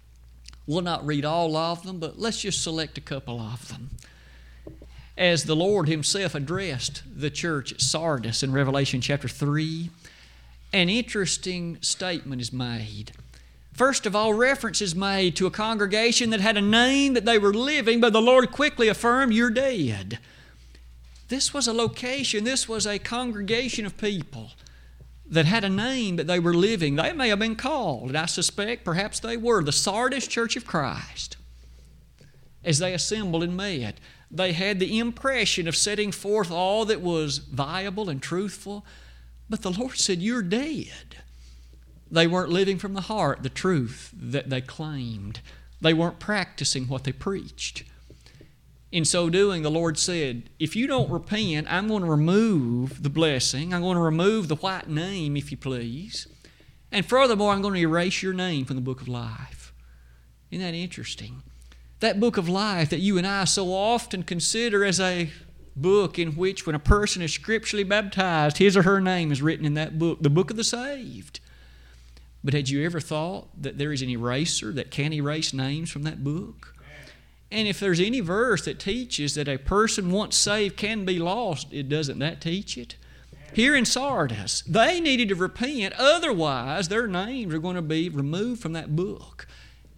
We'll 0.66 0.82
not 0.82 1.06
read 1.06 1.26
all 1.26 1.58
of 1.58 1.84
them, 1.84 2.00
but 2.00 2.20
let's 2.20 2.42
just 2.42 2.64
select 2.64 2.98
a 2.98 3.02
couple 3.02 3.40
of 3.40 3.68
them. 3.68 3.90
as 5.20 5.44
the 5.44 5.56
Lord 5.56 5.90
Himself 5.90 6.34
addressed 6.34 7.04
the 7.14 7.30
church 7.30 7.74
at 7.74 7.82
Sardis 7.82 8.42
in 8.42 8.54
Revelation 8.54 9.02
chapter 9.02 9.28
3, 9.28 9.90
an 10.72 10.90
interesting 10.90 11.78
statement 11.82 12.42
is 12.42 12.54
made. 12.54 13.12
First 13.74 14.06
of 14.06 14.16
all, 14.16 14.34
reference 14.34 14.82
is 14.82 14.94
made 14.94 15.36
to 15.38 15.48
a 15.48 15.52
congregation 15.52 16.32
that 16.32 16.42
had 16.42 16.58
a 16.58 16.62
name 16.62 17.14
that 17.14 17.26
they 17.26 17.38
were 17.38 17.54
living, 17.54 18.02
but 18.02 18.14
the 18.14 18.22
Lord 18.22 18.52
quickly 18.52 18.88
affirmed, 18.88 19.34
You're 19.34 19.50
dead. 19.50 20.20
This 21.30 21.54
was 21.54 21.68
a 21.68 21.74
location, 21.74 22.44
this 22.44 22.68
was 22.68 22.86
a 22.86 23.00
congregation 23.00 23.86
of 23.86 23.98
people 23.98 24.52
that 25.30 25.46
had 25.46 25.64
a 25.64 25.70
name 25.70 26.16
that 26.16 26.28
they 26.28 26.40
were 26.40 26.56
living. 26.56 26.96
They 26.96 27.14
may 27.14 27.30
have 27.30 27.40
been 27.40 27.56
called, 27.56 28.10
and 28.10 28.18
I 28.18 28.26
suspect 28.26 28.84
perhaps 28.84 29.20
they 29.20 29.38
were, 29.38 29.64
the 29.64 29.72
Sardis 29.72 30.28
Church 30.28 30.56
of 30.56 30.66
Christ. 30.66 31.38
As 32.64 32.80
they 32.80 32.94
assembled 32.94 33.44
and 33.44 33.56
met, 33.56 34.00
they 34.32 34.54
had 34.54 34.80
the 34.80 35.00
impression 35.00 35.68
of 35.68 35.76
setting 35.76 36.12
forth 36.12 36.52
all 36.52 36.84
that 36.86 37.02
was 37.02 37.38
viable 37.38 38.10
and 38.10 38.22
truthful, 38.22 38.86
but 39.50 39.62
the 39.62 39.72
Lord 39.72 39.98
said, 39.98 40.22
You're 40.22 40.42
dead. 40.42 41.18
They 42.12 42.28
weren't 42.28 42.52
living 42.52 42.78
from 42.78 42.94
the 42.94 43.02
heart 43.02 43.44
the 43.44 43.50
truth 43.50 44.12
that 44.16 44.50
they 44.50 44.62
claimed. 44.62 45.42
They 45.82 45.94
weren't 45.94 46.20
practicing 46.20 46.88
what 46.88 47.04
they 47.04 47.12
preached. 47.12 47.84
In 48.92 49.06
so 49.06 49.30
doing, 49.30 49.62
the 49.62 49.70
Lord 49.70 49.98
said, 50.00 50.50
If 50.60 50.76
you 50.76 50.88
don't 50.88 51.12
repent, 51.12 51.72
I'm 51.72 51.88
going 51.88 52.04
to 52.04 52.10
remove 52.10 53.04
the 53.04 53.10
blessing. 53.10 53.74
I'm 53.74 53.82
going 53.82 53.98
to 53.98 54.02
remove 54.02 54.48
the 54.48 54.56
white 54.56 54.90
name, 54.90 55.38
if 55.38 55.52
you 55.52 55.58
please. 55.58 56.28
And 56.92 57.06
furthermore, 57.06 57.54
I'm 57.54 57.62
going 57.62 57.76
to 57.76 57.80
erase 57.80 58.24
your 58.24 58.34
name 58.34 58.66
from 58.66 58.76
the 58.76 58.82
book 58.82 59.02
of 59.02 59.08
life. 59.08 59.74
Isn't 60.50 60.66
that 60.66 60.74
interesting? 60.74 61.44
That 62.00 62.20
book 62.20 62.38
of 62.38 62.50
life 62.50 62.90
that 62.90 63.00
you 63.00 63.18
and 63.20 63.28
I 63.28 63.44
so 63.44 63.72
often 63.72 64.24
consider 64.24 64.84
as 64.84 65.00
a 65.00 65.30
book 65.82 66.20
in 66.20 66.36
which, 66.36 66.66
when 66.66 66.76
a 66.76 66.80
person 66.80 67.22
is 67.22 67.34
scripturally 67.34 67.84
baptized, 67.84 68.58
his 68.58 68.76
or 68.76 68.84
her 68.84 69.00
name 69.00 69.32
is 69.32 69.42
written 69.42 69.66
in 69.66 69.74
that 69.76 69.98
book, 70.00 70.22
the 70.22 70.30
book 70.30 70.50
of 70.50 70.58
the 70.58 70.64
saved. 70.64 71.40
But 72.44 72.54
had 72.54 72.70
you 72.70 72.86
ever 72.86 73.00
thought 73.00 73.50
that 73.62 73.78
there 73.78 73.92
is 73.92 74.02
an 74.02 74.10
eraser 74.10 74.72
that 74.72 74.92
can 74.92 75.12
erase 75.14 75.54
names 75.54 75.92
from 75.92 76.04
that 76.04 76.24
book? 76.24 76.76
And 77.52 77.68
if 77.68 77.80
there's 77.80 78.00
any 78.00 78.20
verse 78.20 78.64
that 78.66 78.80
teaches 78.80 79.34
that 79.36 79.48
a 79.48 79.58
person 79.58 80.12
once 80.12 80.36
saved 80.36 80.78
can 80.78 81.04
be 81.04 81.18
lost, 81.18 81.68
it 81.72 81.90
doesn't 81.90 82.20
that 82.20 82.42
teach 82.42 82.78
it? 82.78 82.96
Here 83.54 83.76
in 83.76 83.86
Sardis, 83.86 84.62
they 84.68 85.02
needed 85.02 85.30
to 85.30 85.36
repent, 85.36 85.96
otherwise, 85.98 86.88
their 86.88 87.08
names 87.08 87.54
are 87.54 87.60
going 87.60 87.76
to 87.76 87.82
be 87.82 88.08
removed 88.08 88.62
from 88.62 88.74
that 88.74 88.96
book. 88.96 89.48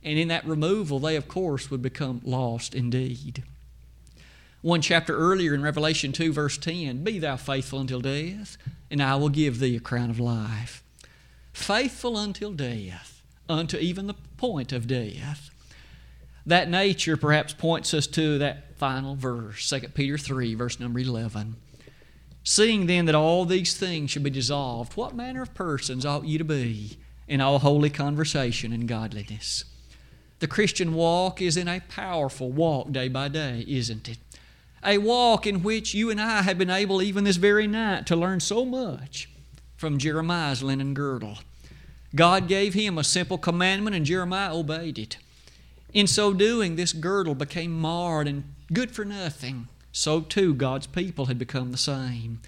And 0.03 0.17
in 0.17 0.29
that 0.29 0.45
removal, 0.45 0.99
they, 0.99 1.15
of 1.17 1.27
course, 1.27 1.69
would 1.69 1.81
become 1.81 2.21
lost 2.23 2.73
indeed. 2.73 3.43
One 4.61 4.81
chapter 4.81 5.17
earlier 5.17 5.55
in 5.55 5.63
Revelation 5.63 6.11
2, 6.11 6.33
verse 6.33 6.57
10 6.57 7.03
Be 7.03 7.17
thou 7.17 7.35
faithful 7.35 7.79
until 7.79 7.99
death, 7.99 8.57
and 8.91 9.01
I 9.01 9.15
will 9.15 9.29
give 9.29 9.59
thee 9.59 9.75
a 9.75 9.79
crown 9.79 10.11
of 10.11 10.19
life. 10.19 10.83
Faithful 11.51 12.17
until 12.17 12.53
death, 12.53 13.23
unto 13.49 13.77
even 13.77 14.05
the 14.05 14.15
point 14.37 14.71
of 14.71 14.85
death. 14.85 15.49
That 16.45 16.69
nature 16.69 17.17
perhaps 17.17 17.53
points 17.53 17.93
us 17.93 18.05
to 18.07 18.37
that 18.37 18.77
final 18.77 19.15
verse, 19.15 19.67
2 19.67 19.89
Peter 19.89 20.17
3, 20.17 20.53
verse 20.53 20.79
number 20.79 20.99
11. 20.99 21.55
Seeing 22.43 22.85
then 22.85 23.05
that 23.05 23.15
all 23.15 23.45
these 23.45 23.75
things 23.75 24.11
should 24.11 24.23
be 24.23 24.29
dissolved, 24.29 24.95
what 24.95 25.15
manner 25.15 25.41
of 25.41 25.53
persons 25.53 26.05
ought 26.05 26.25
you 26.25 26.37
to 26.37 26.43
be 26.43 26.97
in 27.27 27.41
all 27.41 27.59
holy 27.59 27.89
conversation 27.89 28.73
and 28.73 28.87
godliness? 28.87 29.65
The 30.39 30.47
Christian 30.47 30.93
walk 30.93 31.41
is 31.41 31.57
in 31.57 31.67
a 31.67 31.81
powerful 31.81 32.51
walk 32.51 32.91
day 32.91 33.07
by 33.07 33.27
day, 33.27 33.63
isn't 33.67 34.09
it? 34.09 34.17
A 34.83 34.97
walk 34.97 35.45
in 35.45 35.63
which 35.63 35.93
you 35.93 36.09
and 36.09 36.19
I 36.19 36.41
have 36.41 36.57
been 36.57 36.69
able, 36.69 37.01
even 37.01 37.23
this 37.23 37.35
very 37.35 37.67
night, 37.67 38.05
to 38.07 38.15
learn 38.15 38.39
so 38.39 38.65
much 38.65 39.29
from 39.77 39.97
Jeremiah's 39.97 40.63
linen 40.63 40.93
girdle. 40.93 41.39
God 42.15 42.47
gave 42.47 42.73
him 42.73 42.97
a 42.97 43.03
simple 43.03 43.37
commandment, 43.37 43.95
and 43.95 44.05
Jeremiah 44.05 44.55
obeyed 44.55 44.97
it. 44.97 45.17
In 45.93 46.07
so 46.07 46.33
doing, 46.33 46.75
this 46.75 46.93
girdle 46.93 47.35
became 47.35 47.79
marred 47.79 48.27
and 48.27 48.43
good 48.73 48.91
for 48.91 49.05
nothing. 49.05 49.67
So 49.91 50.21
too, 50.21 50.53
God's 50.53 50.87
people 50.87 51.25
had 51.25 51.37
become 51.37 51.71
the 51.71 51.77
same. 51.77 52.39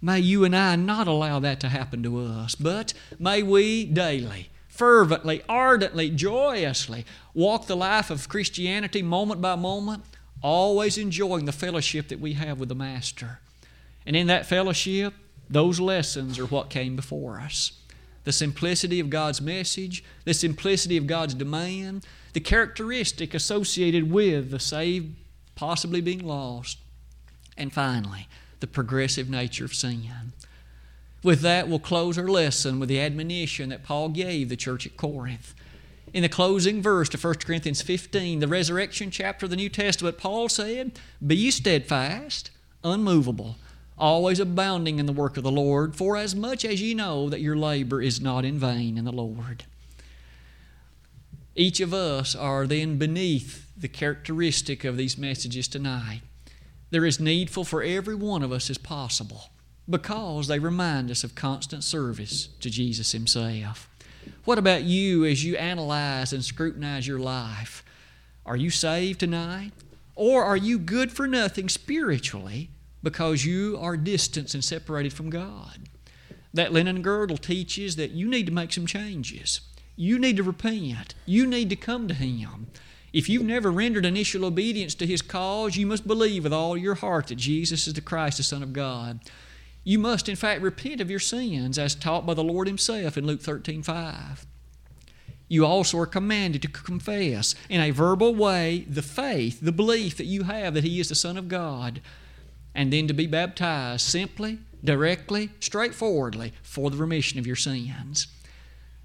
May 0.00 0.20
you 0.20 0.44
and 0.44 0.54
I 0.54 0.76
not 0.76 1.08
allow 1.08 1.40
that 1.40 1.58
to 1.60 1.68
happen 1.68 2.02
to 2.04 2.18
us, 2.24 2.54
but 2.54 2.94
may 3.18 3.42
we 3.42 3.84
daily, 3.84 4.50
fervently, 4.68 5.42
ardently, 5.48 6.10
joyously 6.10 7.04
walk 7.34 7.66
the 7.66 7.76
life 7.76 8.10
of 8.10 8.28
Christianity 8.28 9.02
moment 9.02 9.40
by 9.40 9.56
moment, 9.56 10.04
always 10.42 10.98
enjoying 10.98 11.44
the 11.44 11.52
fellowship 11.52 12.08
that 12.08 12.20
we 12.20 12.34
have 12.34 12.60
with 12.60 12.68
the 12.68 12.74
Master. 12.74 13.40
And 14.06 14.16
in 14.16 14.26
that 14.28 14.46
fellowship, 14.46 15.14
those 15.50 15.80
lessons 15.80 16.38
are 16.38 16.46
what 16.46 16.70
came 16.70 16.96
before 16.96 17.40
us 17.40 17.72
the 18.24 18.32
simplicity 18.32 19.00
of 19.00 19.08
God's 19.08 19.40
message, 19.40 20.04
the 20.24 20.34
simplicity 20.34 20.98
of 20.98 21.06
God's 21.06 21.32
demand, 21.32 22.04
the 22.34 22.40
characteristic 22.40 23.32
associated 23.32 24.10
with 24.10 24.50
the 24.50 24.60
saved 24.60 25.14
possibly 25.54 26.02
being 26.02 26.26
lost, 26.26 26.76
and 27.56 27.72
finally, 27.72 28.28
the 28.60 28.66
progressive 28.66 29.30
nature 29.30 29.64
of 29.64 29.72
sin. 29.72 30.32
With 31.22 31.40
that, 31.40 31.68
we'll 31.68 31.78
close 31.78 32.18
our 32.18 32.28
lesson 32.28 32.78
with 32.78 32.90
the 32.90 33.00
admonition 33.00 33.70
that 33.70 33.82
Paul 33.82 34.10
gave 34.10 34.50
the 34.50 34.56
church 34.56 34.86
at 34.86 34.98
Corinth. 34.98 35.54
In 36.12 36.22
the 36.22 36.28
closing 36.28 36.80
verse 36.80 37.08
to 37.10 37.18
1 37.18 37.34
Corinthians 37.36 37.82
15, 37.82 38.40
the 38.40 38.48
resurrection 38.48 39.10
chapter 39.10 39.46
of 39.46 39.50
the 39.50 39.56
New 39.56 39.68
Testament, 39.68 40.18
Paul 40.18 40.48
said, 40.48 40.98
Be 41.24 41.36
ye 41.36 41.50
steadfast, 41.50 42.50
unmovable 42.82 43.56
always 43.98 44.40
abounding 44.40 44.98
in 44.98 45.06
the 45.06 45.12
work 45.12 45.36
of 45.36 45.42
the 45.42 45.50
Lord, 45.50 45.96
for 45.96 46.16
as 46.16 46.34
much 46.34 46.64
as 46.64 46.80
ye 46.80 46.94
know 46.94 47.28
that 47.28 47.40
your 47.40 47.56
labor 47.56 48.00
is 48.00 48.20
not 48.20 48.44
in 48.44 48.58
vain 48.58 48.96
in 48.96 49.04
the 49.04 49.12
Lord. 49.12 49.64
Each 51.54 51.80
of 51.80 51.92
us 51.92 52.36
are 52.36 52.66
then 52.66 52.98
beneath 52.98 53.66
the 53.76 53.88
characteristic 53.88 54.84
of 54.84 54.96
these 54.96 55.18
messages 55.18 55.66
tonight. 55.66 56.22
They're 56.90 57.06
as 57.06 57.20
needful 57.20 57.64
for 57.64 57.82
every 57.82 58.14
one 58.14 58.42
of 58.42 58.52
us 58.52 58.70
as 58.70 58.78
possible 58.78 59.50
because 59.90 60.46
they 60.46 60.58
remind 60.58 61.10
us 61.10 61.24
of 61.24 61.34
constant 61.34 61.82
service 61.82 62.48
to 62.60 62.70
Jesus 62.70 63.12
Himself. 63.12 63.88
What 64.44 64.58
about 64.58 64.84
you 64.84 65.24
as 65.24 65.44
you 65.44 65.56
analyze 65.56 66.32
and 66.32 66.44
scrutinize 66.44 67.06
your 67.06 67.18
life? 67.18 67.84
Are 68.46 68.56
you 68.56 68.70
saved 68.70 69.20
tonight? 69.20 69.72
Or 70.14 70.44
are 70.44 70.56
you 70.56 70.78
good 70.78 71.12
for 71.12 71.26
nothing 71.26 71.68
spiritually 71.68 72.70
because 73.02 73.44
you 73.44 73.78
are 73.80 73.96
distant 73.96 74.54
and 74.54 74.64
separated 74.64 75.12
from 75.12 75.30
God. 75.30 75.88
That 76.52 76.72
linen 76.72 77.02
girdle 77.02 77.36
teaches 77.36 77.96
that 77.96 78.10
you 78.10 78.28
need 78.28 78.46
to 78.46 78.52
make 78.52 78.72
some 78.72 78.86
changes. 78.86 79.60
You 79.96 80.18
need 80.18 80.36
to 80.36 80.42
repent. 80.42 81.14
You 81.26 81.46
need 81.46 81.70
to 81.70 81.76
come 81.76 82.08
to 82.08 82.14
Him. 82.14 82.68
If 83.12 83.28
you've 83.28 83.44
never 83.44 83.70
rendered 83.70 84.04
initial 84.04 84.44
obedience 84.44 84.94
to 84.96 85.06
His 85.06 85.22
cause, 85.22 85.76
you 85.76 85.86
must 85.86 86.06
believe 86.06 86.44
with 86.44 86.52
all 86.52 86.76
your 86.76 86.94
heart 86.94 87.28
that 87.28 87.36
Jesus 87.36 87.86
is 87.86 87.94
the 87.94 88.00
Christ, 88.00 88.36
the 88.38 88.42
Son 88.42 88.62
of 88.62 88.72
God. 88.72 89.20
You 89.88 89.98
must, 89.98 90.28
in 90.28 90.36
fact, 90.36 90.60
repent 90.60 91.00
of 91.00 91.10
your 91.10 91.18
sins 91.18 91.78
as 91.78 91.94
taught 91.94 92.26
by 92.26 92.34
the 92.34 92.44
Lord 92.44 92.66
Himself 92.66 93.16
in 93.16 93.26
Luke 93.26 93.40
13 93.40 93.82
5. 93.82 94.46
You 95.48 95.64
also 95.64 95.98
are 95.98 96.04
commanded 96.04 96.60
to 96.60 96.68
confess 96.68 97.54
in 97.70 97.80
a 97.80 97.90
verbal 97.90 98.34
way 98.34 98.84
the 98.86 99.00
faith, 99.00 99.60
the 99.62 99.72
belief 99.72 100.18
that 100.18 100.26
you 100.26 100.42
have 100.42 100.74
that 100.74 100.84
He 100.84 101.00
is 101.00 101.08
the 101.08 101.14
Son 101.14 101.38
of 101.38 101.48
God 101.48 102.02
and 102.74 102.92
then 102.92 103.08
to 103.08 103.14
be 103.14 103.26
baptized 103.26 104.02
simply, 104.02 104.58
directly, 104.84 105.52
straightforwardly 105.58 106.52
for 106.62 106.90
the 106.90 106.98
remission 106.98 107.38
of 107.38 107.46
your 107.46 107.56
sins. 107.56 108.26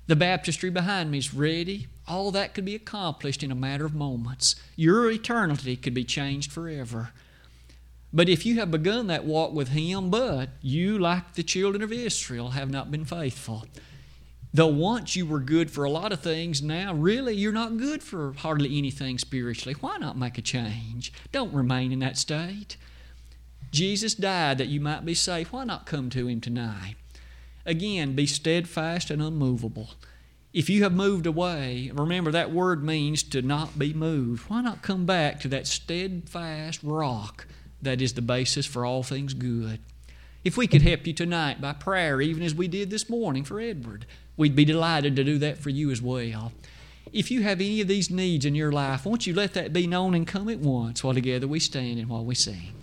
The 0.07 0.17
baptistry 0.17 0.69
behind 0.69 1.11
me 1.11 1.19
is 1.19 1.33
ready. 1.33 1.87
All 2.09 2.29
that 2.31 2.53
could 2.53 2.65
be 2.65 2.75
accomplished 2.75 3.41
in 3.41 3.53
a 3.53 3.55
matter 3.55 3.85
of 3.85 3.95
moments. 3.95 4.57
Your 4.75 5.09
eternity 5.09 5.77
could 5.77 5.93
be 5.93 6.03
changed 6.03 6.51
forever. 6.51 7.11
But 8.13 8.29
if 8.29 8.45
you 8.45 8.59
have 8.59 8.69
begun 8.69 9.07
that 9.07 9.25
walk 9.25 9.53
with 9.53 9.69
Him, 9.69 10.11
but 10.11 10.49
you, 10.61 10.99
like 10.99 11.33
the 11.33 11.41
children 11.41 11.81
of 11.81 11.91
Israel, 11.91 12.49
have 12.49 12.69
not 12.69 12.91
been 12.91 13.05
faithful, 13.05 13.65
though 14.53 14.67
once 14.67 15.15
you 15.15 15.25
were 15.25 15.39
good 15.39 15.71
for 15.71 15.83
a 15.83 15.89
lot 15.89 16.13
of 16.13 16.19
things, 16.19 16.61
now 16.61 16.93
really 16.93 17.33
you're 17.33 17.51
not 17.51 17.77
good 17.77 18.03
for 18.03 18.33
hardly 18.33 18.77
anything 18.77 19.17
spiritually. 19.17 19.75
Why 19.79 19.97
not 19.97 20.15
make 20.15 20.37
a 20.37 20.43
change? 20.43 21.11
Don't 21.31 21.53
remain 21.53 21.91
in 21.91 21.99
that 21.99 22.19
state. 22.19 22.77
Jesus 23.71 24.13
died 24.13 24.59
that 24.59 24.67
you 24.67 24.79
might 24.79 25.03
be 25.03 25.15
safe. 25.15 25.51
Why 25.51 25.63
not 25.63 25.87
come 25.87 26.11
to 26.11 26.27
Him 26.27 26.39
tonight? 26.39 26.95
Again, 27.65 28.13
be 28.13 28.27
steadfast 28.27 29.09
and 29.09 29.23
unmovable. 29.23 29.89
If 30.53 30.69
you 30.69 30.83
have 30.83 30.93
moved 30.93 31.25
away, 31.25 31.89
remember 31.91 32.29
that 32.29 32.51
word 32.51 32.83
means 32.83 33.23
to 33.23 33.41
not 33.41 33.79
be 33.79 33.91
moved. 33.91 34.47
Why 34.51 34.61
not 34.61 34.83
come 34.83 35.07
back 35.07 35.39
to 35.39 35.47
that 35.47 35.65
steadfast 35.65 36.81
rock 36.83 37.47
that 37.83 38.01
is 38.01 38.13
the 38.13 38.21
basis 38.21 38.65
for 38.65 38.85
all 38.85 39.03
things 39.03 39.33
good? 39.33 39.79
If 40.43 40.57
we 40.57 40.67
could 40.67 40.81
help 40.81 41.07
you 41.07 41.13
tonight 41.13 41.61
by 41.61 41.73
prayer, 41.73 42.19
even 42.19 42.43
as 42.43 42.53
we 42.53 42.67
did 42.67 42.89
this 42.89 43.09
morning 43.09 43.43
for 43.43 43.61
Edward, 43.61 44.05
we'd 44.35 44.55
be 44.55 44.65
delighted 44.65 45.15
to 45.15 45.23
do 45.23 45.37
that 45.37 45.57
for 45.57 45.69
you 45.69 45.89
as 45.89 46.01
well. 46.01 46.51
If 47.13 47.31
you 47.31 47.43
have 47.43 47.61
any 47.61 47.79
of 47.79 47.87
these 47.87 48.09
needs 48.09 48.45
in 48.45 48.55
your 48.55 48.71
life, 48.71 49.05
won't 49.05 49.27
you 49.27 49.33
let 49.33 49.53
that 49.53 49.71
be 49.71 49.87
known 49.87 50.13
and 50.13 50.27
come 50.27 50.49
at 50.49 50.59
once 50.59 51.03
while 51.03 51.13
together 51.13 51.47
we 51.47 51.59
stand 51.59 51.99
and 51.99 52.09
while 52.09 52.25
we 52.25 52.35
sing? 52.35 52.73